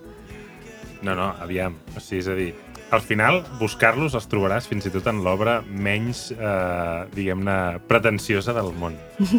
[1.04, 1.76] No, no, aviam.
[1.96, 2.52] O sigui, és a dir,
[2.94, 8.70] al final, buscar-los els trobaràs fins i tot en l'obra menys, eh, diguem-ne, pretensiosa del
[8.78, 8.96] món.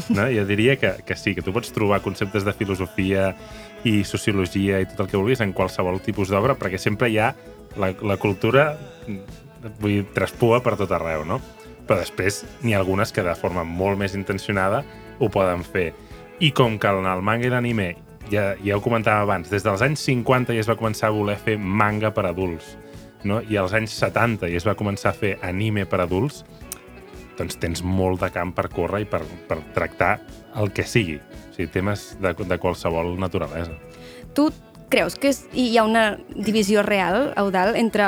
[0.09, 0.27] No?
[0.31, 3.29] Jo diria que, que sí, que tu pots trobar conceptes de filosofia
[3.85, 7.31] i sociologia i tot el que vulguis en qualsevol tipus d'obra, perquè sempre hi ha
[7.77, 8.71] la, la cultura,
[9.79, 11.39] vull dir, traspua per tot arreu, no?
[11.85, 14.81] Però després n'hi ha algunes que de forma molt més intencionada
[15.19, 15.91] ho poden fer.
[16.41, 17.91] I com que en el manga i l'anime,
[18.31, 21.37] ja, ja ho comentàvem abans, des dels anys 50 ja es va començar a voler
[21.37, 22.73] fer manga per adults,
[23.23, 23.41] no?
[23.49, 26.43] i als anys 70 ja es va començar a fer anime per adults,
[27.37, 30.15] doncs tens molt de camp per córrer i per, per tractar
[30.57, 31.19] el que sigui.
[31.55, 33.73] Sigui, temes de, de qualsevol naturalesa.
[34.35, 34.49] Tu
[34.91, 38.05] creus que és, hi ha una divisió real, Eudal, entre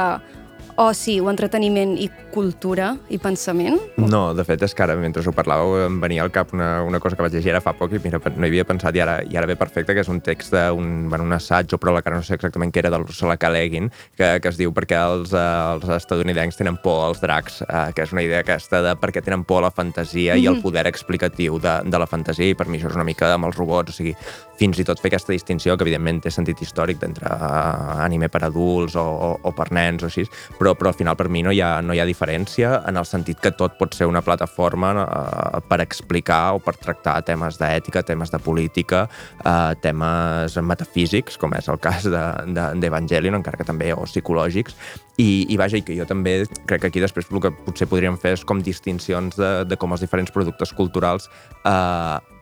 [0.77, 3.79] oci o entreteniment i cultura i pensament?
[3.97, 6.99] No, de fet, és que ara, mentre ho parlàveu, em venia al cap una, una
[7.01, 9.17] cosa que vaig llegir ara fa poc i mira, no hi havia pensat i ara,
[9.25, 12.21] i ara ve perfecte, que és un text d'un bueno, un assaig o pròleg, ara
[12.21, 13.49] no sé exactament què era, del Ursula K.
[13.53, 17.63] Le Guin, que, que es diu perquè els, eh, els estadounidencs tenen por als dracs,
[17.65, 20.37] eh, que és una idea aquesta de per què tenen por a la fantasia mm
[20.37, 20.43] -hmm.
[20.43, 23.33] i el poder explicatiu de, de la fantasia, i per mi això és una mica
[23.33, 24.15] amb els robots, o sigui,
[24.57, 28.43] fins i tot fer aquesta distinció, que evidentment té sentit històric d'entre uh, anime per
[28.43, 30.25] adults o, o, o per nens o així,
[30.57, 33.07] però, però al final per mi no hi, ha, no hi ha diferència en el
[33.07, 38.03] sentit que tot pot ser una plataforma uh, per explicar o per tractar temes d'ètica,
[38.03, 39.05] temes de política,
[39.45, 44.77] uh, temes metafísics, com és el cas d'Evangelion, de, d'Evangelion, encara que també, o psicològics,
[45.17, 46.39] i, i vaja, i que jo també
[46.69, 49.93] crec que aquí després el que potser podríem fer és com distincions de, de com
[49.95, 51.29] els diferents productes culturals
[51.65, 52.36] eh,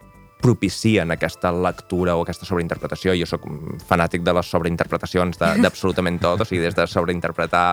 [0.45, 3.15] propicien aquesta lectura o aquesta sobreinterpretació.
[3.17, 3.47] Jo sóc
[3.89, 7.63] fanàtic de les sobreinterpretacions de- d'absolutament tot, o sigui, des de sobreinterpretar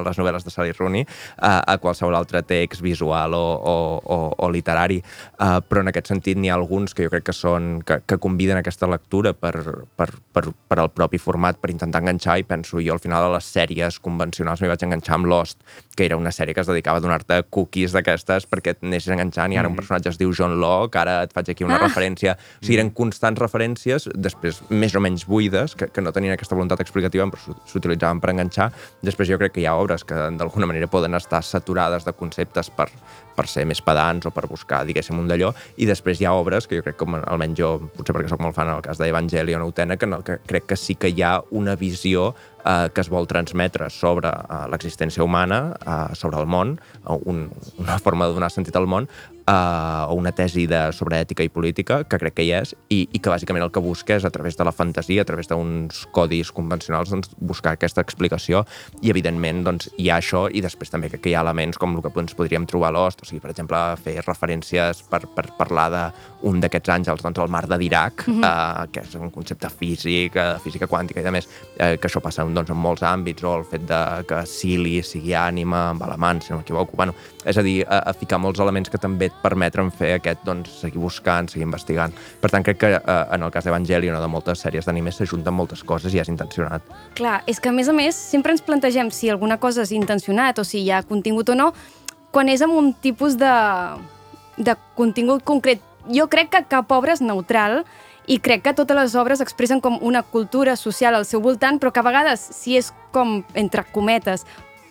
[0.00, 1.04] eh, les novel·les de Sally Rooney
[1.38, 4.98] a, a qualsevol altre text visual o, o, o, o literari.
[5.38, 8.18] Uh, però en aquest sentit n'hi ha alguns que jo crec que són que, que
[8.22, 9.54] conviden aquesta lectura per,
[9.96, 13.34] per, per, per al propi format, per intentar enganxar, i penso jo al final a
[13.36, 15.60] les sèries convencionals m'hi vaig enganxar amb Lost,
[15.96, 19.52] que era una sèrie que es dedicava a donar-te cookies d'aquestes perquè et anessis enganxant
[19.54, 21.84] i ara un personatge es diu John Locke, ara et faig aquí una Ah.
[21.86, 22.15] referència.
[22.32, 26.56] O sigui, eren constants referències, després més o menys buides, que, que no tenien aquesta
[26.56, 28.70] voluntat explicativa, però s'u- s'utilitzaven per enganxar.
[29.04, 32.70] Després jo crec que hi ha obres que d'alguna manera poden estar saturades de conceptes
[32.70, 32.88] per,
[33.36, 36.66] per ser més pedants o per buscar, diguéssim, un d'allò, i després hi ha obres
[36.66, 39.60] que jo crec que, almenys jo, potser perquè sóc molt fan en el cas d'Evangelion
[39.62, 42.30] o Utena, que, que crec que sí que hi ha una visió
[42.64, 47.50] eh, que es vol transmetre sobre eh, l'existència humana, eh, sobre el món, eh, un,
[47.78, 49.08] una forma de donar sentit al món,
[49.46, 53.20] eh, una tesi de, sobre ètica i política, que crec que hi és, i, i
[53.22, 56.52] que bàsicament el que busca és, a través de la fantasia, a través d'uns codis
[56.54, 58.64] convencionals, doncs, buscar aquesta explicació,
[59.02, 61.96] i evidentment doncs, hi ha això, i després també crec que hi ha elements com
[61.96, 65.48] el que ens podríem trobar a Lost, o sigui, per exemple, fer referències per, per
[65.58, 68.44] parlar d'un d'aquests àngels, doncs el mar de Dirac, mm -hmm.
[68.44, 72.20] eh, que és un concepte físic, eh, física quàntica i a més, eh, que això
[72.20, 76.40] passa doncs, en molts àmbits, o el fet de que Silly sigui ànima, amb alemany,
[76.40, 76.96] si no m'equivoco.
[76.96, 80.42] Bueno, és a dir, a, a ficar molts elements que també et permetren fer aquest,
[80.46, 82.14] doncs, seguir buscant, seguir investigant.
[82.40, 85.54] Per tant, crec que eh, en el cas d'Evangelion o de moltes sèries d'anime s'ajunten
[85.54, 86.84] moltes coses i és intencionat.
[87.18, 90.58] Clar, és que a més a més sempre ens plantegem si alguna cosa és intencionat
[90.58, 91.70] o si hi ha contingut o no
[92.34, 93.52] quan és amb un tipus de,
[94.58, 95.80] de contingut concret.
[96.12, 97.84] Jo crec que cap obra és neutral
[98.26, 101.92] i crec que totes les obres expressen com una cultura social al seu voltant, però
[101.94, 104.44] que a vegades, si és com, entre cometes,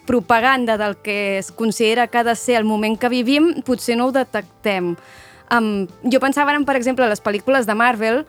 [0.05, 4.07] propaganda del que es considera que ha de ser el moment que vivim, potser no
[4.07, 4.95] ho detectem.
[5.53, 8.23] Um, jo pensava, en, per exemple, les pel·lícules de Marvel,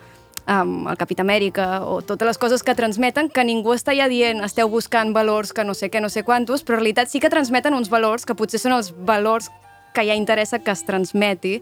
[0.46, 4.44] um, el Capità Amèrica o totes les coses que transmeten, que ningú està ja dient
[4.44, 7.32] esteu buscant valors que no sé què, no sé quantos, però en realitat sí que
[7.32, 9.50] transmeten uns valors que potser són els valors
[9.94, 11.60] que ja interessa que es transmeti.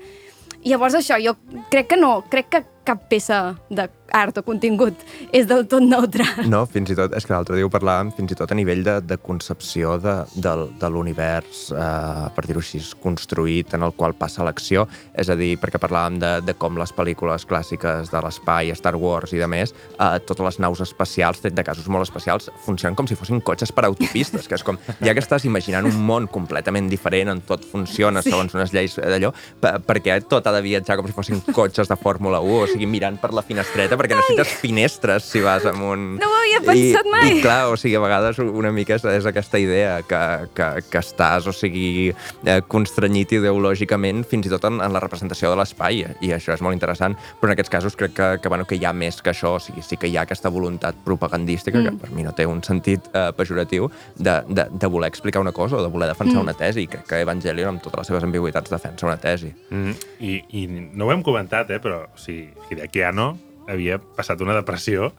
[0.64, 1.36] Llavors això, jo
[1.70, 5.00] crec que no, crec que cap peça d'art o contingut
[5.34, 6.44] és del tot neutral.
[6.50, 8.84] No, fins i tot, és que l'altre dia ho parlàvem, fins i tot a nivell
[8.86, 14.14] de, de concepció de, de, de l'univers, eh, per dir-ho així, construït en el qual
[14.18, 14.84] passa l'acció.
[15.18, 19.34] És a dir, perquè parlàvem de, de com les pel·lícules clàssiques de l'espai, Star Wars
[19.34, 23.18] i de més, eh, totes les naus espacials, de casos molt especials, funcionen com si
[23.18, 27.32] fossin cotxes per autopistes, que és com, ja que estàs imaginant un món completament diferent,
[27.32, 28.30] on tot funciona sí.
[28.30, 31.98] segons unes lleis d'allò, per, perquè tot ha de viatjar com si fossin cotxes de
[31.98, 36.06] Fórmula 1, o sigui, mirant per la finestreta, perquè necessites finestres si vas amb un...
[36.20, 37.30] No ho havia pensat I, mai.
[37.38, 40.22] I clar, o sigui, a vegades una mica és, és aquesta idea que,
[40.56, 42.12] que, que estàs, o sigui,
[42.44, 46.64] eh, constrenyit ideològicament fins i tot en, en la representació de l'espai, i això és
[46.64, 49.32] molt interessant, però en aquests casos crec que, que, bueno, que hi ha més que
[49.32, 51.84] això, o sigui, sí que hi ha aquesta voluntat propagandística, mm.
[51.86, 55.52] que per mi no té un sentit eh, pejoratiu, de, de, de voler explicar una
[55.52, 56.46] cosa o de voler defensar mm.
[56.46, 59.52] una tesi, i crec que Evangelion, amb totes les seves ambigüitats, defensa una tesi.
[59.70, 59.94] Mm,
[60.24, 63.34] i, I no ho hem comentat, eh, però o sigui, Hideaki Anno
[63.70, 65.12] havia passat una depressió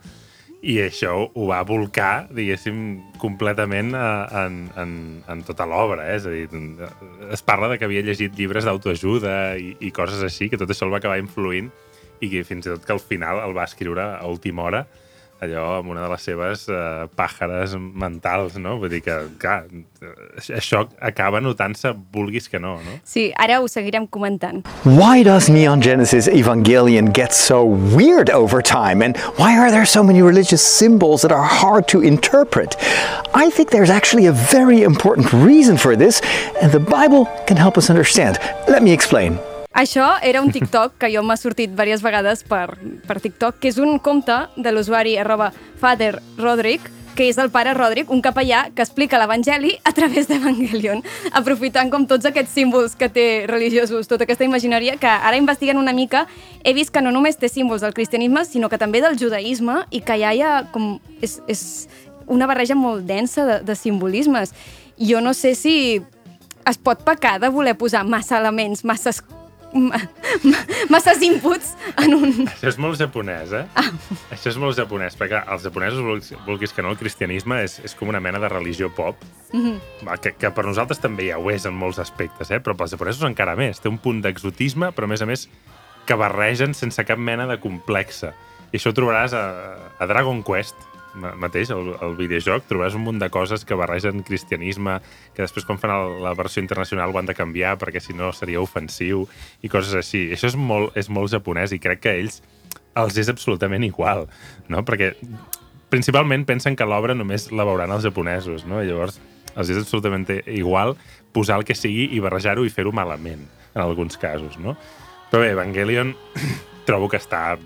[0.65, 2.77] i això ho va volcar, diguéssim,
[3.21, 4.93] completament eh, en, en,
[5.29, 6.07] en tota l'obra.
[6.09, 6.15] Eh?
[6.17, 6.47] És a dir,
[7.33, 10.87] es parla de que havia llegit llibres d'autoajuda i, i coses així, que tot això
[10.87, 11.69] el va acabar influint
[12.23, 14.85] i que fins i tot que al final el va escriure a última hora
[15.43, 18.77] allò amb una de les seves uh, pàjares mentals, no?
[18.79, 19.65] Vull dir que, clar,
[20.55, 22.97] això acaba notant-se vulguis que no, no?
[23.07, 24.63] Sí, ara ho seguirem comentant.
[24.85, 29.01] Why does Neon Genesis Evangelion get so weird over time?
[29.01, 32.75] And why are there so many religious symbols that are hard to interpret?
[33.33, 36.21] I think there's actually a very important reason for this,
[36.61, 38.39] and the Bible can help us understand.
[38.67, 39.39] Let me explain.
[39.75, 43.75] Això era un TikTok que jo m'ha sortit diverses vegades per, per TikTok, que és
[43.83, 45.49] un compte de l'usuari arroba
[45.81, 51.03] Father Roderick, que és el pare Roderick, un capellà que explica l'Evangeli a través d'Evangelion,
[51.35, 55.95] aprofitant com tots aquests símbols que té religiosos, tota aquesta imagineria, que ara investigant una
[55.95, 56.23] mica
[56.63, 59.99] he vist que no només té símbols del cristianisme, sinó que també del judaïsme i
[59.99, 61.01] que ja hi ha com...
[61.19, 61.65] És, és
[62.31, 64.55] una barreja molt densa de, de simbolismes.
[64.95, 65.99] Jo no sé si
[66.65, 69.19] es pot pecar de voler posar massa elements, masses
[70.93, 72.33] masses inputs en un...
[72.47, 73.63] Això és molt japonès, eh?
[73.75, 73.89] Ah.
[74.33, 78.11] Això és molt japonès, perquè els japonesos, vulguis que no, el cristianisme és, és com
[78.11, 79.21] una mena de religió pop,
[79.51, 80.19] mm -hmm.
[80.21, 82.59] que, que per nosaltres també ja ho és en molts aspectes, eh?
[82.59, 83.79] però pels japonesos encara més.
[83.79, 85.49] Té un punt d'exotisme, però a més a més
[86.05, 88.33] que barregen sense cap mena de complexa.
[88.71, 89.45] I això ho trobaràs a,
[89.99, 90.75] a Dragon Quest,
[91.15, 94.97] mateix, el, el videojoc, trobaràs un munt de coses que barregen cristianisme,
[95.35, 98.31] que després quan fan el, la versió internacional ho han de canviar perquè si no
[98.35, 99.25] seria ofensiu
[99.63, 100.27] i coses així.
[100.35, 102.41] Això és molt, és molt japonès i crec que ells
[102.95, 104.25] els és absolutament igual,
[104.71, 104.83] no?
[104.87, 105.13] Perquè
[105.91, 108.81] principalment pensen que l'obra només la veuran els japonesos, no?
[108.81, 109.19] I llavors
[109.55, 110.95] els és absolutament igual
[111.35, 114.75] posar el que sigui i barrejar-ho i fer-ho malament, en alguns casos, no?
[115.31, 116.13] Però bé, Evangelion
[116.87, 117.57] trobo que està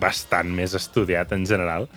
[0.00, 1.88] bastant més estudiat en general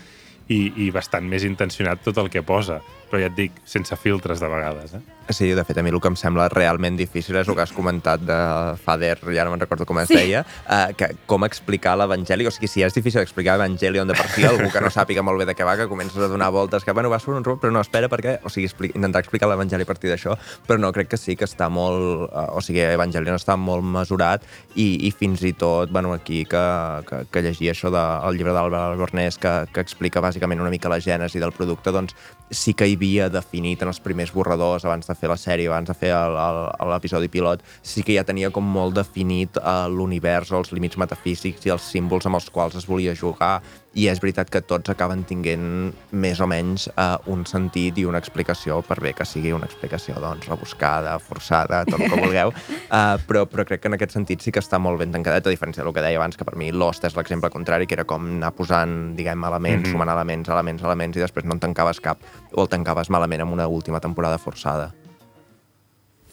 [0.47, 2.81] i, i bastant més intencionat tot el que posa.
[3.12, 4.97] Però ja et dic, sense filtres de vegades.
[4.97, 5.03] Eh?
[5.30, 7.74] Sí, de fet, a mi el que em sembla realment difícil és el que has
[7.76, 8.38] comentat de
[8.80, 10.16] Fader, ja no me'n recordo com es sí.
[10.16, 14.30] deia, uh, que com explicar l'Evangeli, o sigui, si és difícil explicar Evangelion de per
[14.32, 16.86] si, algú que no sàpiga molt bé de què va, que comences a donar voltes,
[16.88, 18.38] que, bueno, va sobre un robot, però no, espera, perquè...
[18.47, 20.38] O sigui, expli intentar explicar l'Evangeli a partir d'això,
[20.68, 22.32] però no, crec que sí que està molt...
[22.32, 26.64] Uh, o sigui, Evangelion està molt mesurat i, i fins i tot, bueno, aquí que,
[27.10, 31.03] que, que llegia això del llibre d'Albert Albornès que, que explica bàsicament una mica la
[31.03, 32.16] gènesi del producte, doncs
[32.49, 35.89] sí que hi havia definit en els primers borradors abans de fer la sèrie, abans
[35.89, 40.99] de fer l'episodi pilot, sí que ja tenia com molt definit uh, l'univers, els límits
[40.99, 43.57] metafísics i els símbols amb els quals es volia jugar
[43.97, 48.21] i és veritat que tots acaben tinguent més o menys uh, un sentit i una
[48.21, 53.17] explicació, per bé que sigui una explicació doncs, rebuscada, forçada, tot el que vulgueu, uh,
[53.27, 55.85] però, però crec que en aquest sentit sí que està molt ben tancadet, a diferència
[55.85, 58.53] del que deia abans, que per mi Lost és l'exemple contrari, que era com anar
[58.57, 59.97] posant, diguem, elements, mm -hmm.
[59.97, 62.21] sumant elements, elements, elements, i després no en tancaves cap,
[62.53, 64.93] o el tancaves malament amb una última temporada forçada.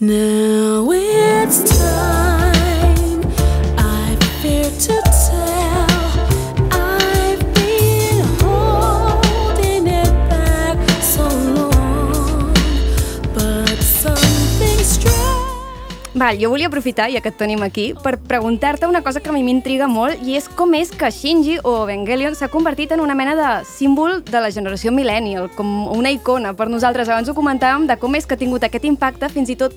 [0.01, 2.44] Now it's time
[16.15, 19.33] Val, jo volia aprofitar, ja que et tenim aquí, per preguntar-te una cosa que a
[19.35, 23.17] mi m'intriga molt i és com és que Shinji o Evangelion s'ha convertit en una
[23.19, 27.11] mena de símbol de la generació millennial, com una icona per nosaltres.
[27.11, 29.75] Abans ho comentàvem de com és que ha tingut aquest impacte fins i tot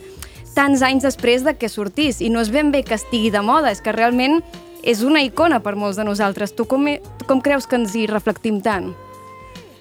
[0.54, 2.22] tants anys després de que sortís.
[2.22, 4.44] I no és ben bé que estigui de moda, és que realment
[4.86, 6.54] és una icona per molts de nosaltres.
[6.54, 6.86] Tu com,
[7.26, 8.94] com creus que ens hi reflectim tant?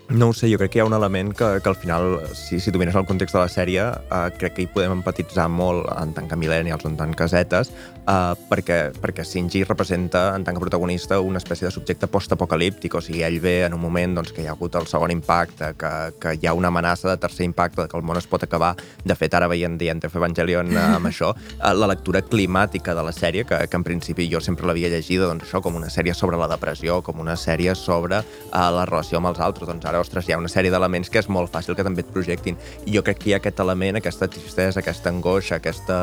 [0.09, 2.61] No ho sé, jo crec que hi ha un element que, que al final, si,
[2.63, 5.89] si tu mires el context de la sèrie, eh, crec que hi podem empatitzar molt
[5.97, 7.73] en tant que millennials o en tant que zetes,
[8.07, 13.03] eh, perquè, perquè Shinji representa, en tant que protagonista, una espècie de subjecte post-apocalíptic, o
[13.03, 15.93] sigui, ell ve en un moment doncs, que hi ha hagut el segon impacte, que,
[16.23, 18.75] que hi ha una amenaça de tercer impacte, que el món es pot acabar.
[19.05, 22.95] De fet, ara veient The End of Evangelion eh, amb això, eh, la lectura climàtica
[22.97, 25.91] de la sèrie, que, que en principi jo sempre l'havia llegida, doncs això, com una
[25.93, 29.87] sèrie sobre la depressió, com una sèrie sobre eh, la relació amb els altres, doncs
[29.89, 32.59] ara ostres, hi ha una sèrie d'elements que és molt fàcil que també et projectin.
[32.87, 35.99] I jo crec que hi ha aquest element, aquesta tristesa, aquesta angoixa, aquesta...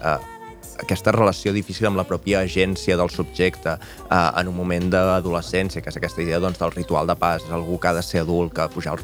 [0.00, 0.39] Eh,
[0.80, 5.92] aquesta relació difícil amb la pròpia agència del subjecte eh, en un moment d'adolescència, que
[5.92, 8.54] és aquesta idea doncs, del ritual de pas, és algú que ha de ser adult,
[8.56, 9.02] que pujar el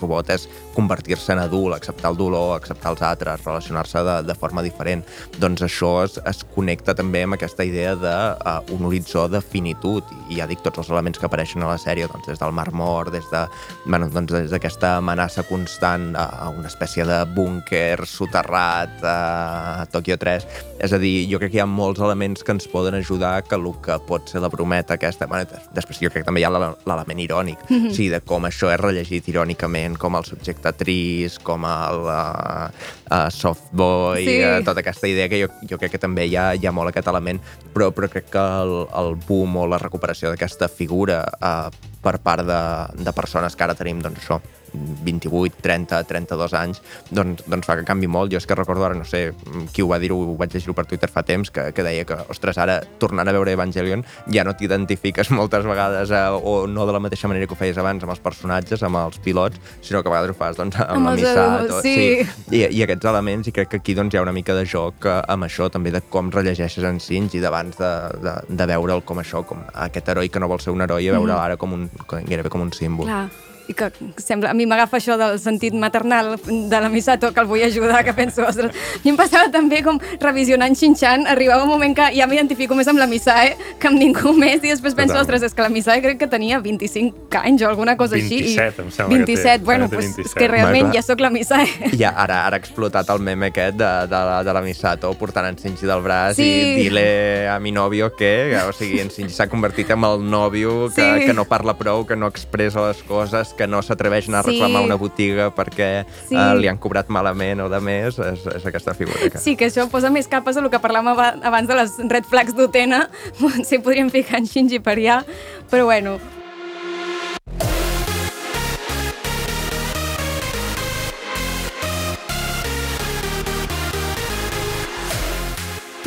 [0.00, 4.64] robot és convertir-se en adult, acceptar el dolor, acceptar els altres, relacionar-se de, de forma
[4.66, 5.04] diferent.
[5.38, 10.06] Doncs això es, es connecta també amb aquesta idea d'un uh, un horitzó de finitud,
[10.28, 12.70] i ja dic tots els elements que apareixen a la sèrie, doncs, des del Mar
[12.72, 13.44] Mort, des de,
[13.86, 20.46] bueno, doncs, des d'aquesta amenaça constant a, una espècie de búnquer soterrat a Tòquio 3.
[20.84, 23.56] És a dir, jo crec que hi ha molts elements que ens poden ajudar que
[23.56, 25.26] el que pot ser la brometa aquesta...
[25.26, 27.94] Bueno, després jo crec que també hi ha l'element irònic, mm -hmm.
[27.96, 32.68] sigui, de com això és rellegit irònicament, com el subjecte trist, com el uh,
[33.10, 34.38] uh, softboy, sí.
[34.44, 36.88] uh, tota aquesta idea que jo, jo crec que també hi ha, hi ha molt
[36.88, 37.40] aquest element,
[37.74, 41.70] però, però crec que el, el boom o la recuperació d'aquesta figura uh,
[42.02, 42.62] per part de,
[43.04, 44.40] de persones que ara tenim, doncs això,
[44.74, 48.32] 28, 30, 32 anys, doncs, doncs fa que canvi molt.
[48.32, 49.32] Jo és que recordo ara, no sé,
[49.72, 52.18] qui ho va dir, ho vaig llegir per Twitter fa temps, que, que deia que,
[52.32, 54.04] ostres, ara, tornant a veure Evangelion,
[54.34, 57.78] ja no t'identifiques moltes vegades eh, o no de la mateixa manera que ho feies
[57.80, 60.94] abans amb els personatges, amb els pilots, sinó que a vegades ho fas doncs, amb,
[60.96, 61.80] amb la Misato.
[61.84, 61.96] Sí.
[62.24, 62.60] sí.
[62.60, 65.08] I, I aquests elements, i crec que aquí doncs, hi ha una mica de joc
[65.08, 67.92] eh, amb això, també de com rellegeixes en Shinji d'abans de,
[68.24, 71.18] de, de veure'l com això, com aquest heroi que no vol ser un heroi, a
[71.18, 71.44] veure'l mm.
[71.44, 73.08] ara com un, gairebé com un símbol.
[73.08, 77.40] Clar i que sembla, a mi m'agafa això del sentit maternal de la Misato, que
[77.40, 81.64] el vull ajudar, que penso, ostres, a mi em passava també com revisionant Shin-Chan, arribava
[81.66, 84.94] un moment que ja m'identifico més amb la Misae que amb ningú més, i després
[84.96, 88.40] penso, ostres, és que la Misae crec que tenia 25 anys o alguna cosa 27,
[88.40, 88.56] així.
[88.56, 89.64] 27, em sembla 27, que té.
[89.64, 90.28] bueno, pues, 27.
[90.28, 91.68] és que realment ja sóc la Misae.
[91.92, 95.46] I ara, ara ha explotat el meme aquest de, de, la, de la Misato portant
[95.50, 96.48] en Shinji del braç Sí.
[96.48, 98.32] i dile a mi nòvio que,
[98.64, 101.26] o sigui, en Shinji s'ha convertit en el nòvio que, Sí.
[101.26, 104.46] que no parla prou, que no expressa les coses, que no s'atreveix a anar a
[104.46, 104.54] Sí.
[104.54, 106.36] reclamar una botiga perquè Sí.
[106.38, 109.18] eh, li han cobrat malament o de més, és, és aquesta figura.
[109.28, 109.38] Que...
[109.42, 112.24] Sí, que això posa més capes a el que parlàvem aba- abans de les red
[112.24, 113.08] flags d'Utena.
[113.40, 115.24] Potser podríem ficar en Shinji per allà,
[115.70, 116.18] però bueno.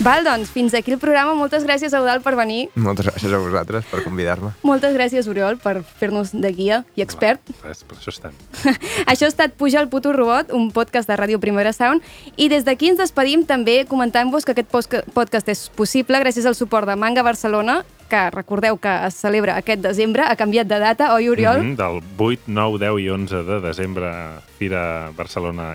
[0.02, 1.36] Val, doncs, fins aquí el programa.
[1.38, 2.72] Moltes gràcies, Eudal, per venir.
[2.74, 4.50] Moltes gràcies a vosaltres per convidar-me.
[4.66, 7.52] Moltes gràcies, Oriol, per fer-nos de guia i expert.
[7.62, 8.34] Res, per això estan.
[9.12, 12.02] Això ha estat Puja el puto robot, un podcast de Ràdio Primera Sound,
[12.34, 14.74] i des d'aquí ens despedim també comentant-vos que aquest
[15.14, 19.80] podcast és possible gràcies al suport de Manga Barcelona, que recordeu que es celebra aquest
[19.86, 21.62] desembre, ha canviat de data, oi, Oriol?
[21.64, 24.12] Mhm, Del 8, 9, 10 i 11 de desembre,
[24.60, 25.72] Fira Barcelona,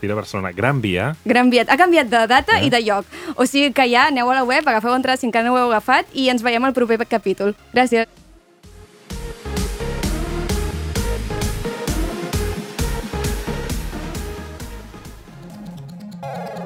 [0.00, 1.12] Fira Barcelona Gran Via.
[1.24, 1.68] Gran Viet.
[1.70, 2.66] Ha canviat de data Eh?
[2.66, 3.04] i de lloc.
[3.36, 5.70] O sigui que ja aneu a la web, agafeu entrada si encara no ho heu
[5.70, 7.54] agafat i ens veiem al proper capítol.
[7.74, 8.08] Gràcies.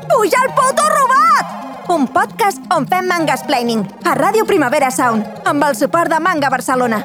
[0.08, 1.88] Puja el poto robat!
[1.88, 6.50] Un podcast on fem manga explaining a Ràdio Primavera Sound amb el suport de Manga
[6.52, 7.02] Barcelona.